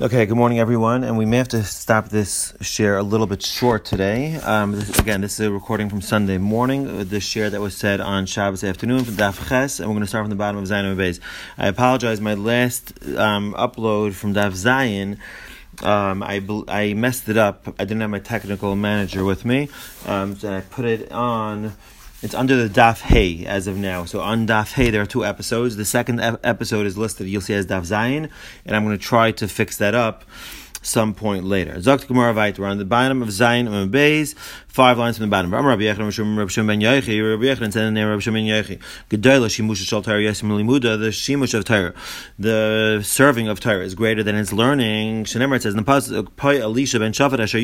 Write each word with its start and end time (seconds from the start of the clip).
Okay, 0.00 0.26
good 0.26 0.36
morning, 0.36 0.58
everyone. 0.58 1.04
And 1.04 1.16
we 1.16 1.24
may 1.24 1.36
have 1.36 1.46
to 1.50 1.62
stop 1.62 2.08
this 2.08 2.52
share 2.60 2.96
a 2.96 3.02
little 3.04 3.28
bit 3.28 3.44
short 3.44 3.84
today. 3.84 4.34
Um, 4.38 4.72
this, 4.72 4.98
again, 4.98 5.20
this 5.20 5.34
is 5.38 5.46
a 5.46 5.52
recording 5.52 5.88
from 5.88 6.00
Sunday 6.00 6.36
morning, 6.36 6.88
uh, 6.88 7.04
the 7.04 7.20
share 7.20 7.48
that 7.48 7.60
was 7.60 7.76
said 7.76 8.00
on 8.00 8.26
Shabbos 8.26 8.64
afternoon 8.64 9.04
from 9.04 9.14
Daf 9.14 9.48
Ches, 9.48 9.78
and 9.78 9.88
we're 9.88 9.94
going 9.94 10.02
to 10.02 10.08
start 10.08 10.24
from 10.24 10.30
the 10.30 10.36
bottom 10.36 10.56
of 10.56 10.64
Zayin 10.64 10.96
Beis. 10.96 11.20
I 11.56 11.68
apologize, 11.68 12.20
my 12.20 12.34
last 12.34 12.92
um, 13.16 13.54
upload 13.54 14.14
from 14.14 14.34
Daf 14.34 14.50
Zayin. 14.54 15.18
Um, 15.86 16.24
I, 16.24 16.42
I 16.66 16.94
messed 16.94 17.28
it 17.28 17.36
up. 17.36 17.68
I 17.78 17.84
didn't 17.84 18.00
have 18.00 18.10
my 18.10 18.18
technical 18.18 18.74
manager 18.74 19.24
with 19.24 19.44
me, 19.44 19.68
um, 20.06 20.34
so 20.34 20.56
I 20.56 20.62
put 20.62 20.86
it 20.86 21.12
on 21.12 21.72
it's 22.24 22.34
under 22.34 22.56
the 22.56 22.72
Daf 22.72 23.02
Hey 23.02 23.44
as 23.44 23.66
of 23.66 23.76
now. 23.76 24.06
So 24.06 24.20
on 24.20 24.46
Daf 24.46 24.72
Hey, 24.72 24.88
there 24.88 25.02
are 25.02 25.06
two 25.06 25.26
episodes. 25.26 25.76
The 25.76 25.84
second 25.84 26.20
episode 26.42 26.86
is 26.86 26.96
listed, 26.96 27.28
you'll 27.28 27.42
see 27.42 27.52
as 27.52 27.66
Daf 27.66 27.82
Zayin, 27.82 28.30
and 28.64 28.74
I'm 28.74 28.82
going 28.82 28.96
to 28.96 29.04
try 29.04 29.30
to 29.32 29.46
fix 29.46 29.76
that 29.76 29.94
up 29.94 30.24
some 30.80 31.12
point 31.12 31.44
later. 31.44 31.74
Zakt 31.74 32.06
Gemara 32.06 32.32
we're 32.58 32.66
on 32.66 32.78
the 32.78 32.86
bottom 32.86 33.20
of 33.20 33.28
Zayin 33.28 33.70
and 33.70 33.92
Beis, 33.92 34.34
five 34.66 34.96
lines 34.96 35.18
from 35.18 35.26
the 35.26 35.30
bottom. 35.30 35.54
Rabbi 35.54 35.82
Yechon, 35.82 36.66
ben 36.66 36.80
Yechon, 36.80 38.80
Shimush 39.10 39.86
Shal 39.86 40.02
Yesim 40.02 40.48
Limuda, 40.48 40.98
the 40.98 41.08
Shimush 41.08 41.52
of 41.52 41.66
the 42.38 43.02
serving 43.02 43.48
of 43.48 43.66
is 43.66 43.94
greater 43.94 44.22
than 44.22 44.34
its 44.34 44.50
learning. 44.50 45.26
Says 45.26 45.74
Elisha 46.62 46.98
ben 46.98 47.12
Shafat 47.12 47.40
Asher. 47.40 47.58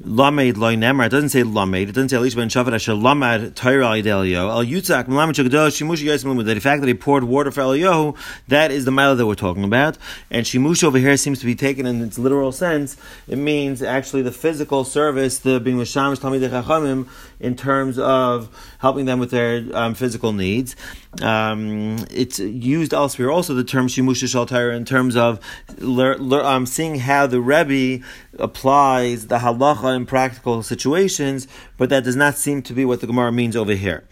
Lamed 0.00 0.56
loy 0.56 0.76
nemer. 0.76 1.06
It 1.06 1.08
doesn't 1.08 1.30
say 1.30 1.42
lamed. 1.42 1.88
It 1.88 1.92
doesn't 1.92 2.10
say 2.10 2.16
Elisha 2.18 2.36
ben 2.36 2.48
Shafat 2.48 2.72
asher 2.72 2.94
lamed 2.94 3.56
Torah 3.56 3.86
idelio. 3.86 4.48
El 4.48 4.64
yutzak 4.64 5.06
melamed 5.06 5.32
shagadosh 5.32 5.74
shimush 5.74 6.44
That 6.44 6.54
the 6.54 6.60
fact 6.60 6.82
that 6.82 6.86
he 6.86 6.94
poured 6.94 7.24
water 7.24 7.50
for 7.50 7.62
Eliyahu, 7.62 8.16
that 8.46 8.70
is 8.70 8.84
the 8.84 8.92
mila 8.92 9.16
that 9.16 9.26
we're 9.26 9.34
talking 9.34 9.64
about. 9.64 9.98
And 10.30 10.46
shimush 10.46 10.84
over 10.84 10.98
here 10.98 11.16
seems 11.16 11.40
to 11.40 11.46
be 11.46 11.56
taken 11.56 11.84
in 11.84 12.00
its 12.00 12.16
literal 12.16 12.52
sense. 12.52 12.96
It 13.26 13.38
means 13.38 13.82
actually 13.82 14.22
the 14.22 14.30
physical 14.30 14.84
service, 14.84 15.40
the 15.40 15.58
being 15.58 15.78
mishamish 15.78 16.18
talmidei 16.18 16.48
chachamim, 16.48 17.08
in 17.40 17.56
terms 17.56 17.98
of 17.98 18.48
helping 18.78 19.06
them 19.06 19.18
with 19.18 19.32
their 19.32 19.64
um, 19.74 19.94
physical 19.94 20.32
needs. 20.32 20.76
Um, 21.22 21.96
it's 22.12 22.38
used 22.38 22.94
elsewhere 22.94 23.32
also 23.32 23.54
the 23.54 23.64
term 23.64 23.88
shimush 23.88 24.28
shal 24.28 24.46
in 24.70 24.84
terms 24.84 25.16
of 25.16 25.40
um, 25.82 26.66
seeing 26.66 27.00
how 27.00 27.26
the 27.26 27.40
Rebbe 27.40 28.04
applies 28.40 29.26
the 29.26 29.38
halacha 29.38 29.96
in 29.96 30.06
practical 30.06 30.62
situations, 30.62 31.48
but 31.76 31.88
that 31.90 32.04
does 32.04 32.16
not 32.16 32.36
seem 32.36 32.62
to 32.62 32.72
be 32.72 32.84
what 32.84 33.00
the 33.00 33.06
Gemara 33.06 33.32
means 33.32 33.56
over 33.56 33.74
here. 33.74 34.04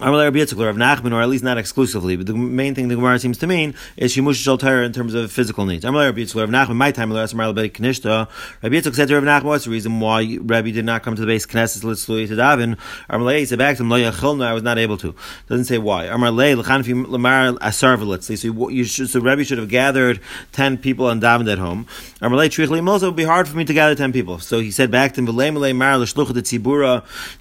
Rav 0.00 0.76
Nachman, 0.76 1.12
or 1.12 1.20
at 1.22 1.28
least 1.28 1.44
not 1.44 1.58
exclusively, 1.58 2.16
but 2.16 2.26
the 2.26 2.34
main 2.34 2.74
thing 2.74 2.88
the 2.88 2.94
Gemara 2.94 3.18
seems 3.18 3.38
to 3.38 3.46
mean 3.46 3.74
is 3.96 4.14
Shimush 4.14 4.36
Shal 4.36 4.56
in 4.82 4.92
terms 4.92 5.14
of 5.14 5.32
physical 5.32 5.64
needs. 5.64 5.84
Rabbi 5.84 6.20
Yitzchak, 6.20 6.40
Rav 6.40 6.48
Nachman, 6.50 6.76
my 6.76 6.92
time, 6.92 7.12
Rabbi 7.12 7.28
Yitzchak 7.68 8.94
said 8.94 9.08
to 9.08 9.20
Rav 9.20 9.24
Nachman, 9.24 9.44
what's 9.44 9.64
the 9.64 9.70
reason 9.70 10.00
why 10.00 10.38
Rabbi 10.40 10.70
did 10.70 10.84
not 10.84 11.02
come 11.02 11.14
to 11.14 11.20
the 11.20 11.26
base 11.26 11.46
Knesset 11.46 11.82
Litzlui 11.82 12.28
to 12.28 12.34
Davin? 12.34 12.76
Amalei 13.08 13.46
said 13.46 13.58
back 13.58 13.76
to 13.78 13.82
him, 13.82 13.92
I 13.92 14.52
was 14.52 14.62
not 14.62 14.78
able 14.78 14.96
to. 14.98 15.14
Doesn't 15.48 15.64
say 15.66 15.78
why. 15.78 16.06
Amalei, 16.06 16.56
L'chanfi 16.56 17.06
Lamar 17.08 17.56
Asar. 17.60 17.96
So 18.20 18.34
should, 18.36 19.08
so 19.08 19.20
Rabbi 19.20 19.42
should 19.42 19.58
have 19.58 19.68
gathered 19.68 20.20
ten 20.52 20.76
people 20.76 21.08
and 21.08 21.22
Davin 21.22 21.50
at 21.50 21.58
home. 21.58 21.86
Amalei, 22.20 22.48
Trichli 22.48 22.80
Milsa, 22.80 23.04
it 23.04 23.06
would 23.06 23.16
be 23.16 23.24
hard 23.24 23.48
for 23.48 23.56
me 23.56 23.64
to 23.64 23.72
gather 23.72 23.94
ten 23.94 24.12
people. 24.12 24.38
So 24.38 24.58
he 24.60 24.70
said 24.70 24.90
back 24.90 25.14
to 25.14 25.20
him, 25.20 25.26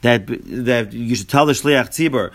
that, 0.02 0.26
that 0.28 0.94
you 0.94 1.16
should 1.16 1.30
tell 1.30 1.46
the 1.46 1.54
Shliach 1.54 1.90
Tzibur, 1.90 2.32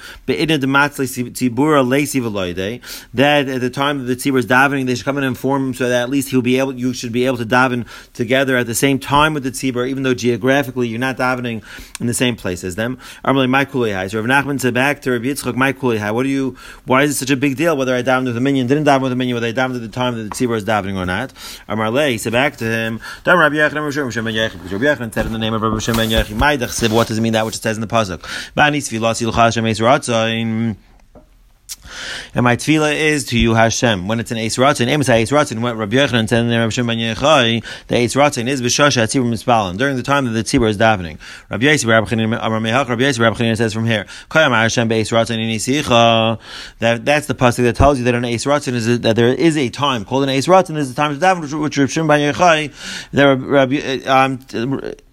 that 3.15 3.49
at 3.49 3.61
the 3.61 3.71
time 3.71 3.99
that 3.99 4.05
the 4.05 4.17
tzibur 4.17 4.39
is 4.39 4.47
davening, 4.47 4.87
they 4.87 4.95
should 4.95 5.05
come 5.05 5.17
and 5.17 5.27
inform 5.27 5.69
him 5.69 5.75
so 5.75 5.89
that 5.89 6.03
at 6.03 6.11
least 6.11 6.31
he'll 6.31 6.43
be 6.43 6.59
able, 6.59 6.75
you 6.75 6.93
should 6.93 7.13
be 7.13 7.27
able 7.27 7.37
to 7.37 7.47
daven 7.47 7.87
together 8.13 8.57
at 8.57 8.67
the 8.67 8.75
same 8.75 8.99
time 8.99 9.35
with 9.35 9.43
the 9.43 9.51
tzibur, 9.51 9.89
even 9.89 10.03
though 10.03 10.15
geographically 10.15 10.89
you're 10.89 10.99
not 10.99 11.17
davening 11.17 11.63
in 12.01 12.07
the 12.07 12.15
same 12.15 12.37
place 12.37 12.65
as 12.65 12.77
them. 12.77 12.99
Armali, 13.25 13.49
my 13.49 13.65
kulihai. 13.65 14.11
So 14.11 14.21
Rav 14.21 14.45
Nachman 14.45 14.61
said 14.61 14.75
back 14.75 15.03
to 15.03 15.11
Rabbi 15.13 15.27
Yitzchak, 15.27 15.55
my 15.55 15.73
kulihai. 15.73 16.13
What 16.15 16.25
do 16.25 16.29
you? 16.29 16.57
Why 16.87 17.03
is 17.03 17.11
it 17.13 17.15
such 17.15 17.31
a 17.31 17.37
big 17.37 17.57
deal 17.57 17.77
whether 17.77 17.95
I 17.95 18.03
davened 18.03 18.27
with 18.27 18.37
a 18.37 18.41
minion, 18.41 18.67
didn't 18.67 18.85
daven 18.85 19.03
with 19.03 19.13
a 19.13 19.17
minion, 19.17 19.35
whether 19.37 19.47
I 19.49 19.53
davened 19.53 19.77
at 19.77 19.83
the 19.83 19.89
time 19.89 20.17
that 20.17 20.23
the 20.23 20.31
tzibur 20.31 20.57
is 20.57 20.65
davening 20.65 20.97
or 20.97 21.07
not? 21.07 21.33
Armali, 21.69 22.11
he 22.11 22.19
said 22.19 22.33
back 22.33 22.57
to 22.59 22.65
him, 22.65 23.01
Rabbi 23.27 23.57
Yechon 23.57 25.15
said 25.15 25.27
in 25.27 25.33
the 25.33 25.39
name 25.39 25.55
of 25.55 25.63
Rabbi 25.63 25.79
Shimon 25.79 26.09
Yechi, 26.09 26.91
what 26.91 27.07
does 27.07 27.19
it 27.19 27.21
mean 27.21 27.33
that 27.33 27.45
which 27.45 27.57
it 27.57 27.63
says 27.63 27.77
in 27.77 27.81
the 27.81 27.87
pasuk? 27.87 28.21
Zayin. 29.99 30.77
And 32.35 32.45
my 32.45 32.57
tefillah 32.57 32.95
is 32.95 33.25
to 33.27 33.39
you, 33.39 33.55
Hashem. 33.55 34.09
When 34.09 34.21
it's 34.21 34.31
an 34.31 34.39
Eis 34.39 34.57
Ratzin, 34.57 34.89
Emes 34.89 35.09
Eis 35.09 35.31
Ratzin, 35.31 35.61
when 35.61 35.77
Rabbi 35.77 35.97
Yochanan 35.97 36.29
said 36.29 36.45
in 36.45 36.51
Rabbi 36.51 36.71
Shimon 36.71 36.99
Yechai, 36.99 37.65
the 37.89 37.97
Eis 37.97 38.15
Ratzin 38.15 38.49
is 38.49 38.63
B'shasha 38.63 39.05
Tzibur 39.05 39.31
Mispalim, 39.31 39.77
during 39.77 39.97
the 39.97 40.03
time 40.03 40.25
that 40.27 40.33
the 40.33 40.45
Tzibur 40.45 40.69
is 40.69 40.79
davening. 40.79 41.19
Rabbi 41.49 41.65
Yossi, 41.65 41.87
Rabbi 41.87 42.07
Chanina 42.07 43.57
says 43.57 43.73
from 43.73 43.87
here, 43.87 44.07
Kayam 44.31 44.51
Hashem 44.51 44.89
Be'Eis 44.89 45.11
Ratzin 45.11 45.39
in 45.39 45.49
Isicha, 45.51 46.39
that, 46.79 47.05
that's 47.05 47.27
the 47.27 47.35
pasuk 47.35 47.65
that 47.65 47.77
tells 47.77 47.99
you 47.99 48.05
that 48.05 48.15
an 48.15 48.25
Eis 48.25 48.45
Ratzin 48.45 48.75
is, 48.75 48.89
a, 48.89 48.99
that 48.99 49.17
there 49.17 49.33
is 49.33 49.57
a 49.57 49.69
time 49.69 50.05
called 50.05 50.25
an 50.25 50.29
Eis 50.31 50.47
Ratzin, 50.47 50.77
is 50.77 50.89
the 50.89 50.95
time 50.95 51.15
to 51.15 51.21
daven, 51.21 51.41
which, 51.41 51.53
which 51.53 51.79
Rabbi 51.79 51.91
Shimon 51.91 52.21
Yechai, 52.21 53.11
that 53.13 53.25
Rabbi, 53.25 54.05
um, 54.05 54.39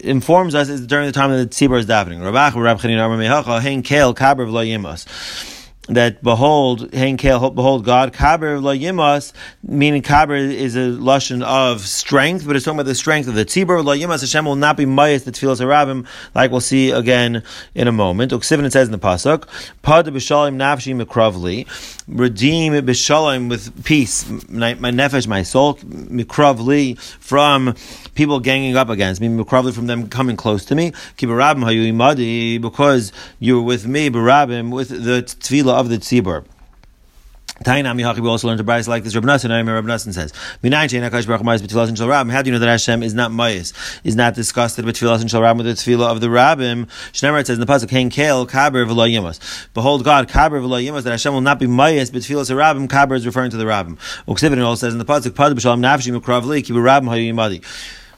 informs 0.00 0.54
us 0.54 0.68
is 0.68 0.86
during 0.86 1.06
the 1.06 1.12
time 1.12 1.30
that 1.30 1.38
the 1.38 1.46
Tzibur 1.46 1.78
is 1.78 1.86
davening. 1.86 2.24
Rabbi 2.24 2.50
Chanina, 2.50 3.08
Rabbi 3.08 3.22
Mechacha, 3.22 3.60
Hein 3.60 3.82
Kel 3.82 4.14
Kaber 4.14 4.46
V'lo 4.46 4.66
Yimas 4.66 5.57
that 5.88 6.22
behold, 6.22 6.92
Henkel, 6.92 7.50
behold 7.50 7.84
God, 7.84 8.12
Kaber 8.12 8.60
yimas, 8.78 9.32
meaning 9.62 10.02
Kaber 10.02 10.36
is 10.36 10.76
a 10.76 10.90
lashon 11.00 11.42
of 11.42 11.80
strength, 11.80 12.46
but 12.46 12.56
it's 12.56 12.64
talking 12.64 12.78
about 12.78 12.86
the 12.86 12.94
strength 12.94 13.26
of 13.26 13.34
the 13.34 13.44
tzibur 13.44 13.82
yimas. 13.82 14.20
Hashem 14.20 14.44
will 14.44 14.56
not 14.56 14.76
be 14.76 14.84
mayas 14.84 15.24
the 15.24 15.32
tefillas 15.32 15.60
harabim, 15.60 16.06
like 16.34 16.50
we'll 16.50 16.60
see 16.60 16.90
again 16.90 17.42
in 17.74 17.88
a 17.88 17.92
moment. 17.92 18.32
Uksivin 18.32 18.64
it 18.64 18.72
says 18.72 18.88
in 18.88 18.92
the 18.92 18.98
pasuk, 18.98 19.48
Pad 19.82 20.06
b'shalim 20.06 20.56
nafshi 20.56 20.94
mikravli, 21.02 21.66
redeem 22.06 22.74
b'shalim 22.74 23.48
with 23.48 23.84
peace, 23.84 24.28
my, 24.50 24.74
my 24.74 24.90
nefesh, 24.90 25.26
my 25.26 25.42
soul, 25.42 25.74
mikravli 25.76 26.98
from 26.98 27.74
people 28.14 28.40
ganging 28.40 28.76
up 28.76 28.90
against 28.90 29.22
me, 29.22 29.28
mikravli 29.28 29.72
from 29.72 29.86
them 29.86 30.08
coming 30.08 30.36
close 30.36 30.66
to 30.66 30.74
me, 30.74 30.90
kibarabim 31.16 31.64
hayu 31.64 31.90
imadi, 31.90 32.60
because 32.60 33.10
you 33.38 33.56
were 33.56 33.62
with 33.62 33.86
me, 33.86 34.10
barabim, 34.10 34.70
with 34.70 34.90
the 34.90 35.22
tefillah 35.22 35.77
of 35.78 35.88
the 35.88 35.98
tzibur. 35.98 36.44
Tainam 37.64 38.00
Yahachi, 38.00 38.20
we 38.20 38.28
also 38.28 38.46
learned 38.46 38.60
a 38.60 38.64
brayz 38.64 38.86
like 38.86 39.02
this. 39.02 39.16
Rabbi 39.16 39.26
Nassim, 39.26 39.50
Rabbi 39.50 39.88
Nassim 39.88 40.12
says, 40.14 40.32
How 40.32 40.86
do 42.42 42.50
you 42.50 42.52
know 42.52 42.58
that 42.60 42.68
Hashem 42.68 43.02
is 43.02 43.14
not 43.14 43.32
mayis, 43.32 43.72
is 44.04 44.14
not 44.14 44.34
disgusted 44.34 44.84
with 44.84 44.96
tefillah 44.96 45.20
and 45.20 45.28
shalrabim 45.28 45.56
with 45.56 45.66
the 45.66 45.72
tefillah 45.72 46.08
of 46.08 46.20
the 46.20 46.28
rabbim? 46.28 46.86
Shnemer 47.12 47.44
says 47.44 47.58
in 47.58 47.60
the 47.60 47.66
pasuk, 47.66 47.90
Hein 47.90 48.10
Kael 48.10 48.48
Kaber 48.48 48.86
v'lo. 48.86 49.68
Behold, 49.74 50.04
God 50.04 50.28
Kaber 50.28 50.60
v'lo 50.60 51.02
that 51.02 51.10
Hashem 51.10 51.32
will 51.32 51.40
not 51.40 51.58
be 51.58 51.66
mayis, 51.66 52.12
but 52.12 52.22
tefillah 52.22 52.44
rabbim. 52.54 52.86
Kaber 52.86 53.16
is 53.16 53.26
referring 53.26 53.50
to 53.50 53.56
the 53.56 53.64
rabbim. 53.64 53.98
Uksibin 54.28 54.64
also 54.64 54.86
says 54.86 54.92
in 54.92 54.98
the 54.98 55.04
pasuk, 55.04 55.34
Pad 55.34 55.52
b'shalom 55.52 55.80
nafshi 55.80 56.16
mikravli 56.16 56.64
ki 56.64 56.72
b'rabbim 56.72 57.08
hayu 57.08 57.32
yimadi. 57.32 57.64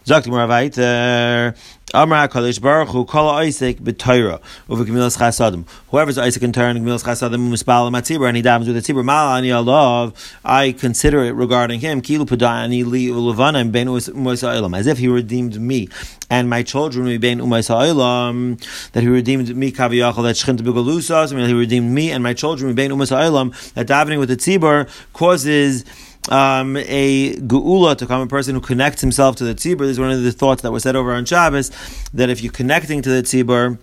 Zakt 0.04 0.26
Moravait. 0.26 1.54
Amar 1.92 2.28
HaKadosh 2.28 2.60
Baruch 2.60 2.90
Hu 2.90 3.04
Kol 3.04 3.28
Isaac 3.30 3.78
B'Torah 3.78 4.40
over 4.68 4.84
Gemilas 4.84 5.18
Chasadim. 5.18 5.66
Whoever's 5.88 6.18
Isaac 6.18 6.40
in 6.44 6.52
turn 6.52 6.76
Gemilas 6.76 7.02
Chasadim 7.02 7.50
Mispal 7.50 7.90
Matzibur 7.90 8.28
and 8.28 8.36
he 8.36 8.44
davens 8.44 8.72
with 8.72 8.76
the 8.76 8.92
Tzibur 8.92 9.04
Mal 9.04 9.36
Ani 9.36 9.50
Allah. 9.50 10.12
I 10.44 10.70
consider 10.70 11.24
it 11.24 11.32
regarding 11.32 11.80
him 11.80 12.00
Kilu 12.00 12.26
Padani 12.26 12.86
Li 12.86 13.08
Ulevana 13.08 13.70
Ben 13.72 13.88
Umaysa 13.88 14.54
Ilam 14.54 14.78
as 14.78 14.86
if 14.86 14.98
he 14.98 15.08
redeemed 15.08 15.60
me 15.60 15.88
and 16.30 16.48
my 16.48 16.62
children 16.62 17.18
Ben 17.18 17.40
Umaysa 17.40 17.88
Ilam 17.88 18.92
that 18.92 19.02
he 19.02 19.08
redeemed 19.08 19.56
me 19.56 19.72
Kaviyachal 19.72 20.22
that 20.22 20.36
Shchint 20.36 20.58
Begalusas. 20.58 21.32
I 21.32 21.36
mean 21.36 21.48
he 21.48 21.54
redeemed 21.54 21.90
me 21.90 22.12
and 22.12 22.22
my 22.22 22.34
children 22.34 22.72
Ben 22.76 22.92
Umaysa 22.92 23.16
Ilam 23.20 23.72
that 23.74 23.88
davening 23.88 24.20
with 24.20 24.28
the 24.28 24.36
Tzibur 24.36 24.88
causes 25.12 25.84
um, 26.30 26.76
a 26.76 27.34
geula 27.34 27.96
to 27.96 28.06
come, 28.06 28.22
a 28.22 28.26
person 28.26 28.54
who 28.54 28.60
connects 28.60 29.00
himself 29.00 29.36
to 29.36 29.44
the 29.44 29.54
tzibur. 29.54 29.80
This 29.80 29.90
is 29.90 30.00
one 30.00 30.10
of 30.10 30.22
the 30.22 30.32
thoughts 30.32 30.62
that 30.62 30.72
was 30.72 30.82
said 30.84 30.96
over 30.96 31.12
on 31.12 31.24
Shabbos, 31.24 31.70
that 32.14 32.30
if 32.30 32.42
you're 32.42 32.52
connecting 32.52 33.02
to 33.02 33.10
the 33.10 33.22
tzibur, 33.22 33.78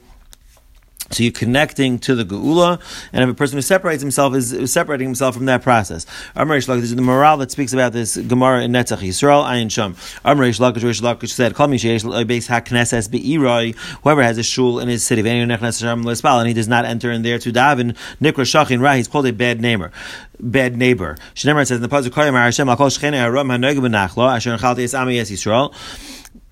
so 1.12 1.24
you're 1.24 1.32
connecting 1.32 2.00
to 2.00 2.16
the 2.16 2.26
geula, 2.26 2.82
and 3.14 3.24
if 3.24 3.30
a 3.30 3.34
person 3.34 3.58
who 3.58 3.62
separates 3.62 4.02
himself 4.02 4.36
is, 4.36 4.72
separating 4.72 5.08
himself 5.08 5.36
from 5.36 5.46
that 5.46 5.62
process. 5.62 6.06
Amr 6.36 6.60
this 6.60 6.68
is 6.68 6.96
the 6.96 7.02
morale 7.02 7.38
that 7.38 7.52
speaks 7.52 7.74
about 7.74 7.94
this 7.94 8.18
Gemara 8.18 8.64
in 8.64 8.72
Netzach 8.72 8.98
Yisrael 8.98 9.46
Ayin 9.46 9.72
Sham. 9.72 9.96
Amr 10.26 10.44
Rish 10.44 10.60
Lakish 10.60 11.30
said, 11.30 11.56
"Call 11.56 11.68
me 11.68 11.78
Sheish 11.78 12.04
Beis 12.26 12.48
HaKnesses 12.48 13.10
Be'iroi." 13.10 13.76
Whoever 14.04 14.24
has 14.24 14.38
a 14.38 14.44
shul 14.44 14.80
in 14.80 14.88
his 14.88 15.04
city, 15.04 15.28
and 15.28 16.48
he 16.48 16.54
does 16.54 16.68
not 16.68 16.86
enter 16.86 17.12
in 17.12 17.22
there 17.22 17.40
to 17.40 17.52
daven 17.52 17.96
Nikra 18.22 18.46
Shachin 18.46 18.82
Ra, 18.82 18.94
he's 18.94 19.08
called 19.08 19.28
a 19.28 19.34
bad 19.34 19.62
neighbor. 19.62 19.92
Bad 20.40 20.78
neighbor. 20.78 21.18
Shnemer 21.36 21.66
says 21.66 21.78
in 21.78 21.82
the 21.82 21.90
pasuk, 21.90 22.10
"Koyim 22.10 22.34
Hashem 22.34 22.70
Al 22.70 22.78
Kol 22.78 22.88
Shchene 22.88 23.14
Haram 23.14 23.48
Haneg 23.48 23.78
Benachlo 23.78 24.36
Asher 24.36 24.58
Chalti 24.58 24.84
Es 24.84 24.94
Ami 24.94 25.18
Yisrael." 25.18 25.74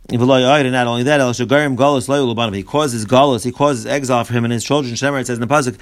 Not 0.08 0.88
only 0.88 1.04
that, 1.04 1.20
he 2.54 2.64
causes 2.64 3.06
galus, 3.06 3.44
he 3.44 3.52
causes 3.52 3.88
exile 3.88 4.24
for 4.24 4.34
him 4.34 4.44
and 4.44 4.54
his 4.54 4.64
children. 4.64 4.94
Shemar 4.94 5.22
it 5.22 5.26
says 5.26 5.40
in 5.40 5.42
the 5.42 5.48
pasuk, 5.48 5.80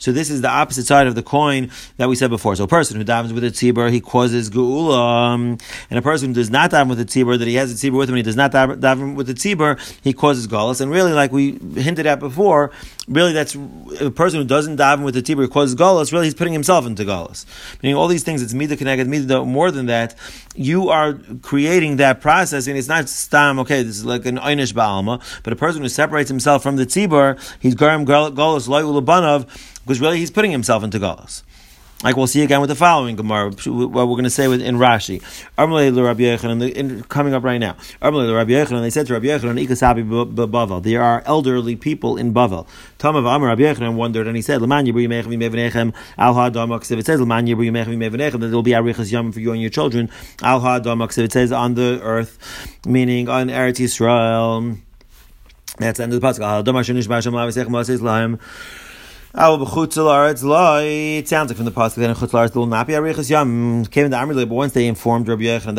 So 0.00 0.12
this 0.12 0.30
is 0.30 0.40
the 0.40 0.48
opposite 0.48 0.86
side 0.86 1.06
of 1.06 1.14
the 1.14 1.22
coin 1.22 1.70
that 1.98 2.08
we 2.08 2.16
said 2.16 2.30
before. 2.30 2.56
So 2.56 2.64
a 2.64 2.68
person 2.68 2.96
who 2.96 3.04
davens 3.04 3.32
with 3.32 3.44
a 3.44 3.50
tzibur, 3.50 3.92
he 3.92 4.00
causes 4.00 4.50
geula, 4.50 5.60
and 5.88 5.98
a 5.98 6.02
person 6.02 6.30
who 6.30 6.34
does 6.34 6.50
not 6.50 6.72
daven 6.72 6.88
with 6.88 6.98
a 6.98 7.04
tzibur, 7.04 7.38
that 7.38 7.46
he 7.46 7.54
has 7.54 7.70
a 7.70 7.74
tzibur 7.76 7.98
with 7.98 8.08
him, 8.08 8.16
and 8.16 8.18
he 8.18 8.24
does 8.24 8.34
not 8.34 8.50
daven 8.50 9.14
with 9.14 9.30
a 9.30 9.34
tzibur, 9.34 9.78
he 10.02 10.12
causes 10.12 10.48
galus. 10.48 10.80
And 10.80 10.90
really, 10.90 11.12
like 11.12 11.30
we 11.30 11.58
hinted 11.76 12.06
at 12.06 12.18
before, 12.18 12.72
really 13.08 13.32
that's 13.32 13.54
a 14.00 14.10
person 14.10 14.40
who 14.40 14.46
doesn't 14.46 14.76
daven 14.76 15.02
with 15.02 15.16
a 15.16 15.22
tzibur 15.22 15.50
causes 15.50 15.74
galus. 15.74 16.12
Really, 16.12 16.26
he's 16.26 16.34
putting 16.34 16.52
himself 16.52 16.86
into 16.86 17.04
galus. 17.04 17.46
Meaning 17.82 17.96
all 17.96 18.08
these 18.08 18.22
things, 18.22 18.42
it's 18.42 18.54
midah 18.54 18.78
connected, 18.78 19.06
midah 19.06 19.46
more 19.46 19.70
than 19.70 19.86
that, 19.86 20.14
you 20.54 20.88
are 20.88 21.14
creating 21.42 21.96
that 21.96 22.20
process, 22.20 22.66
and 22.66 22.76
it's 22.76 22.88
not 22.88 23.08
stam. 23.08 23.58
Okay, 23.60 23.82
this 23.82 23.96
is 23.96 24.04
like 24.04 24.26
an 24.26 24.38
einish 24.38 24.72
ba'alma, 24.72 25.22
but 25.42 25.52
a 25.52 25.56
person 25.56 25.82
who 25.82 25.88
separates 25.88 26.28
himself 26.28 26.62
from 26.62 26.76
the 26.76 26.86
tzibur, 26.86 27.38
he's 27.60 27.74
garam 27.74 28.04
galus 28.04 28.68
loyul 28.68 29.46
because 29.82 30.00
really 30.00 30.18
he's 30.18 30.30
putting 30.30 30.50
himself 30.50 30.84
into 30.84 30.98
galus. 30.98 31.42
Like 32.04 32.16
we'll 32.16 32.28
see 32.28 32.42
again 32.42 32.60
with 32.60 32.70
the 32.70 32.76
following 32.76 33.16
Gemara, 33.16 33.50
what 33.50 33.90
we're 33.92 34.04
going 34.06 34.22
to 34.22 34.30
say 34.30 34.46
with, 34.46 34.62
in 34.62 34.76
Rashi. 34.76 35.20
coming 37.08 37.34
up 37.34 37.42
right 37.42 37.58
now. 37.58 37.76
They 38.00 38.90
said 38.90 39.08
to 39.08 39.14
Rabbi 39.14 39.26
Yochanan, 39.26 40.82
There 40.84 41.02
are 41.02 41.22
elderly 41.26 41.74
people 41.74 42.16
in 42.16 42.32
Bavel. 42.32 42.68
Tamav 43.00 43.18
Amar 43.18 43.48
Rabbi 43.48 43.62
Yochanan 43.62 43.96
wondered, 43.96 44.28
and 44.28 44.36
he 44.36 44.42
said, 44.42 44.62
it 44.62 44.68
says 44.68 44.70
that 44.70 44.78
there 48.38 48.50
will 48.50 48.62
be 48.62 48.70
Arichas 48.70 49.10
Yom 49.10 49.32
for 49.32 49.40
you 49.40 49.50
and 49.50 49.60
your 49.60 49.70
children. 49.70 50.08
It 50.40 51.32
says 51.32 51.50
on 51.52 51.74
the 51.74 52.00
earth, 52.00 52.78
meaning 52.86 53.28
on 53.28 53.48
Eretz 53.48 53.78
Yisrael. 53.78 54.78
That's 55.78 55.98
the 55.98 56.04
end 56.04 56.12
of 56.12 56.20
the 56.20 56.26
pasuk. 56.26 56.42
It 59.40 61.28
sounds 61.28 61.48
like 61.48 61.56
from 61.56 61.64
the 61.64 61.70
pasuk 61.70 61.94
that 61.94 62.10
in 62.10 62.16
chutz 62.16 62.30
laaretz 62.30 62.56
will 62.56 62.66
not 62.66 62.88
be 62.88 62.94
arichas 62.94 63.30
yam. 63.30 63.86
Came 63.86 64.06
in 64.06 64.10
the 64.10 64.16
Amri, 64.16 64.34
but 64.34 64.48
once 64.52 64.72
they 64.72 64.88
informed 64.88 65.28
Rabbi 65.28 65.42
Yechon 65.42 65.76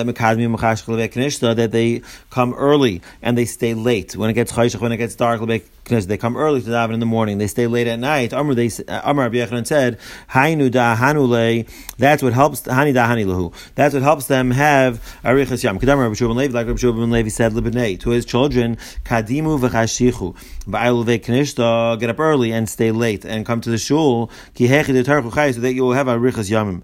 that 1.57 1.71
they 1.73 2.01
come 2.29 2.53
early 2.53 3.01
and 3.21 3.38
they 3.38 3.44
stay 3.44 3.73
late 3.73 4.15
when 4.15 4.29
it 4.29 4.33
gets 4.33 4.53
chayshach, 4.53 4.79
when 4.79 4.94
it 4.94 4.97
gets 4.97 5.15
dark, 5.15 5.41
they 5.89 6.18
come 6.18 6.38
early 6.38 6.62
to 6.62 6.69
daven 6.69 6.94
in 6.94 7.00
the 7.00 7.06
morning. 7.06 7.38
They 7.38 7.47
stay 7.47 7.68
late 7.68 7.88
at 7.88 8.00
night. 8.00 8.33
Amr 8.33 8.53
they 8.53 8.69
uh, 8.88 9.01
Amr 9.03 9.24
Rabbi 9.30 9.63
said, 9.63 10.00
"Hainu 10.30 10.71
da 10.71 10.95
hanule." 10.95 11.68
That's 11.97 12.24
what 12.24 12.33
helps. 12.33 12.62
Hani 12.62 12.94
da 12.94 13.07
hani 13.07 13.25
lahu. 13.25 13.53
That's 13.75 13.94
what 13.94 14.03
helps 14.03 14.27
them 14.27 14.51
have 14.51 15.01
arichas 15.24 15.63
yam. 15.63 15.80
Kedamar 15.80 16.03
Rabbi 16.03 16.15
Shubin 16.15 16.36
Levi, 16.36 16.53
like 16.53 16.68
Rabbi 16.68 16.80
Shubin 16.80 17.12
Levi 17.12 17.30
said, 17.30 17.53
"Libnei 17.53 18.00
to 18.00 18.12
his 18.12 18.25
children, 18.25 18.77
kadimu 19.03 19.59
v'chashichu 19.59 20.36
ba'alu 20.65 21.06
ve'knishta." 21.06 22.00
Get 22.00 22.09
up 22.09 22.19
early 22.19 22.51
and 22.51 22.69
stay 22.69 22.91
late 22.91 23.25
and 23.25 23.45
come 23.45 23.62
to 23.62 23.69
the 23.69 23.77
shul 23.77 24.31
ki 24.53 24.68
so 24.68 24.74
that 24.74 25.74
you 25.74 25.83
will 25.83 25.94
have 25.94 26.07
arichas 26.07 26.50
yamim. 26.50 26.83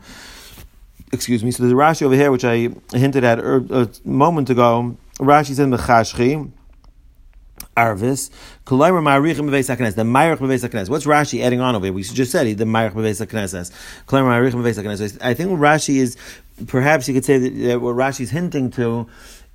Excuse 1.12 1.44
me. 1.44 1.52
So 1.52 1.63
there's 1.63 1.72
a 1.72 1.75
Rashi 1.75 2.02
over 2.02 2.16
here 2.16 2.31
which 2.31 2.44
I 2.44 2.69
hinted 2.92 3.24
at 3.24 3.40
er, 3.40 3.63
a 3.69 3.90
moment 4.04 4.50
ago. 4.50 4.98
Rashi 5.19 5.54
said 5.54 5.69
mechashchi. 5.69 6.52
Arvis. 7.78 8.30
Kulaymer 8.66 9.02
Ma'arichim 9.02 9.50
Beveis. 9.50 9.96
The 9.96 10.04
Ma'arich 10.04 10.38
Beveis 10.38 10.68
HaKnes. 10.68 10.90
What's 10.90 11.06
Rashi 11.06 11.42
adding 11.44 11.60
on 11.62 11.75
over 11.75 11.86
here? 11.86 11.94
We 11.94 12.04
just 12.04 12.31
said 12.31 12.57
the 12.57 12.66
Ma'arich 12.66 12.94
Beveis 12.94 13.25
HaKnes. 13.25 13.72
Kulaymer 14.07 14.52
Ma'arichim 14.52 14.62
Beveis. 14.62 15.18
I 15.22 15.34
think 15.34 15.52
what 15.52 15.60
Rashi 15.60 15.96
is, 15.96 16.18
perhaps 16.68 17.07
you 17.07 17.13
could 17.13 17.25
say 17.25 17.38
that 17.38 17.81
what 17.81 17.96
Rashi 17.96 18.22
is 18.22 18.31
hinting 18.31 18.72
to 18.72 19.07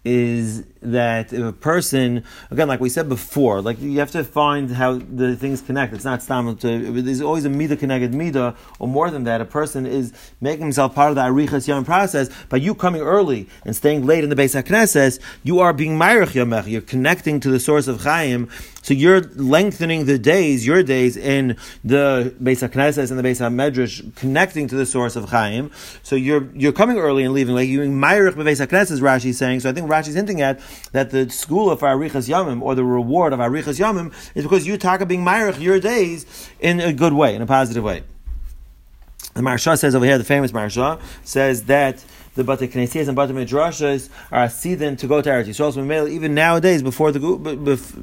is 0.05 0.64
that 0.82 1.32
if 1.32 1.43
a 1.43 1.53
person, 1.53 2.25
again, 2.50 2.69
like 2.69 2.81
we 2.81 2.88
said 2.88 3.09
before, 3.09 3.61
like 3.61 3.81
you 3.81 3.99
have 3.99 4.11
to 4.12 4.25
find 4.25 4.71
how 4.71 4.94
the 4.99 5.37
things 5.37 5.61
connect. 5.61 5.93
It's 5.93 6.05
not 6.05 6.23
stam. 6.23 6.56
There's 6.56 7.21
always 7.21 7.44
a 7.44 7.50
mida 7.50 7.77
connected 7.77 8.15
mida, 8.15 8.56
or 8.79 8.88
more 8.88 9.11
than 9.11 9.25
that. 9.25 9.41
A 9.41 9.44
person 9.44 9.87
is 9.87 10.12
making 10.41 10.62
himself 10.62 10.94
part 10.94 11.11
of 11.11 11.17
the 11.17 11.23
arichas 11.23 11.69
yom 11.69 11.85
process 11.85 12.31
by 12.49 12.56
you 12.56 12.75
coming 12.75 13.03
early 13.03 13.49
and 13.65 13.77
staying 13.77 14.06
late 14.06 14.25
in 14.25 14.31
the 14.31 14.37
Beis 14.37 14.61
Hakneses. 14.61 15.21
You 15.43 15.61
are 15.61 15.73
being 15.73 15.99
myrich 15.99 16.32
yomech. 16.32 16.67
You're 16.67 16.81
connecting 16.81 17.41
to 17.41 17.50
the 17.50 17.61
source 17.61 17.87
of 17.87 18.03
Chaim. 18.03 18.49
So 18.83 18.94
you're 18.94 19.21
lengthening 19.21 20.06
the 20.06 20.19
days, 20.19 20.67
your 20.67 20.83
days 20.83 21.17
in 21.17 21.59
the 21.85 22.35
Beis 22.43 22.67
Hakneses 22.67 23.11
and 23.11 23.19
the 23.19 23.23
Beis 23.23 23.41
Hamedrash, 23.41 24.15
connecting 24.17 24.69
to 24.69 24.75
the 24.75 24.87
source 24.87 25.17
of 25.17 25.29
Chaim. 25.29 25.71
So 26.03 26.17
you're 26.17 26.49
you're 26.55 26.73
coming 26.73 26.97
early 26.97 27.25
and 27.25 27.35
leaving 27.35 27.55
late. 27.55 27.69
You're 27.69 27.85
myrich 27.87 28.35
beis 28.35 28.65
Hakneses. 28.67 29.00
Rashi 29.00 29.26
is 29.26 29.38
saying. 29.38 29.61
So 29.61 29.69
I 29.69 29.73
think 29.73 29.91
Rashi's 29.91 30.15
hinting 30.15 30.41
at 30.41 30.61
that 30.93 31.11
the 31.11 31.28
school 31.31 31.70
of 31.70 31.81
Arichas 31.81 32.28
Yamim 32.28 32.62
or 32.62 32.75
the 32.75 32.84
reward 32.84 33.32
of 33.32 33.40
Arichas 33.40 33.78
Yamim 33.78 34.12
is 34.34 34.44
because 34.44 34.67
you 34.67 34.76
talk 34.76 35.06
being 35.06 35.25
Myrich 35.25 35.61
your 35.61 35.81
days 35.81 36.49
in 36.61 36.81
a 36.81 36.93
good 36.93 37.12
way, 37.12 37.34
in 37.34 37.43
a 37.43 37.46
positive 37.46 37.84
way. 37.84 38.02
The 39.35 39.43
Maharsha 39.43 39.79
says 39.79 39.94
over 39.94 40.05
here, 40.05 40.19
the 40.19 40.25
famous 40.25 40.53
Maharsha 40.53 41.00
says 41.25 41.65
that 41.65 42.05
the 42.35 42.44
Bate 42.44 42.71
Knesset 42.71 43.09
and 43.09 43.17
Bate 43.17 43.31
Midrashas 43.31 44.09
are 44.31 44.47
asidin 44.47 44.97
to 44.99 45.06
go 45.06 45.21
to 45.21 45.29
Eretz 45.29 45.47
Yisrael. 45.47 45.75
So 45.75 46.06
even 46.06 46.35
nowadays, 46.35 46.82
before 46.82 47.12
the 47.12 47.19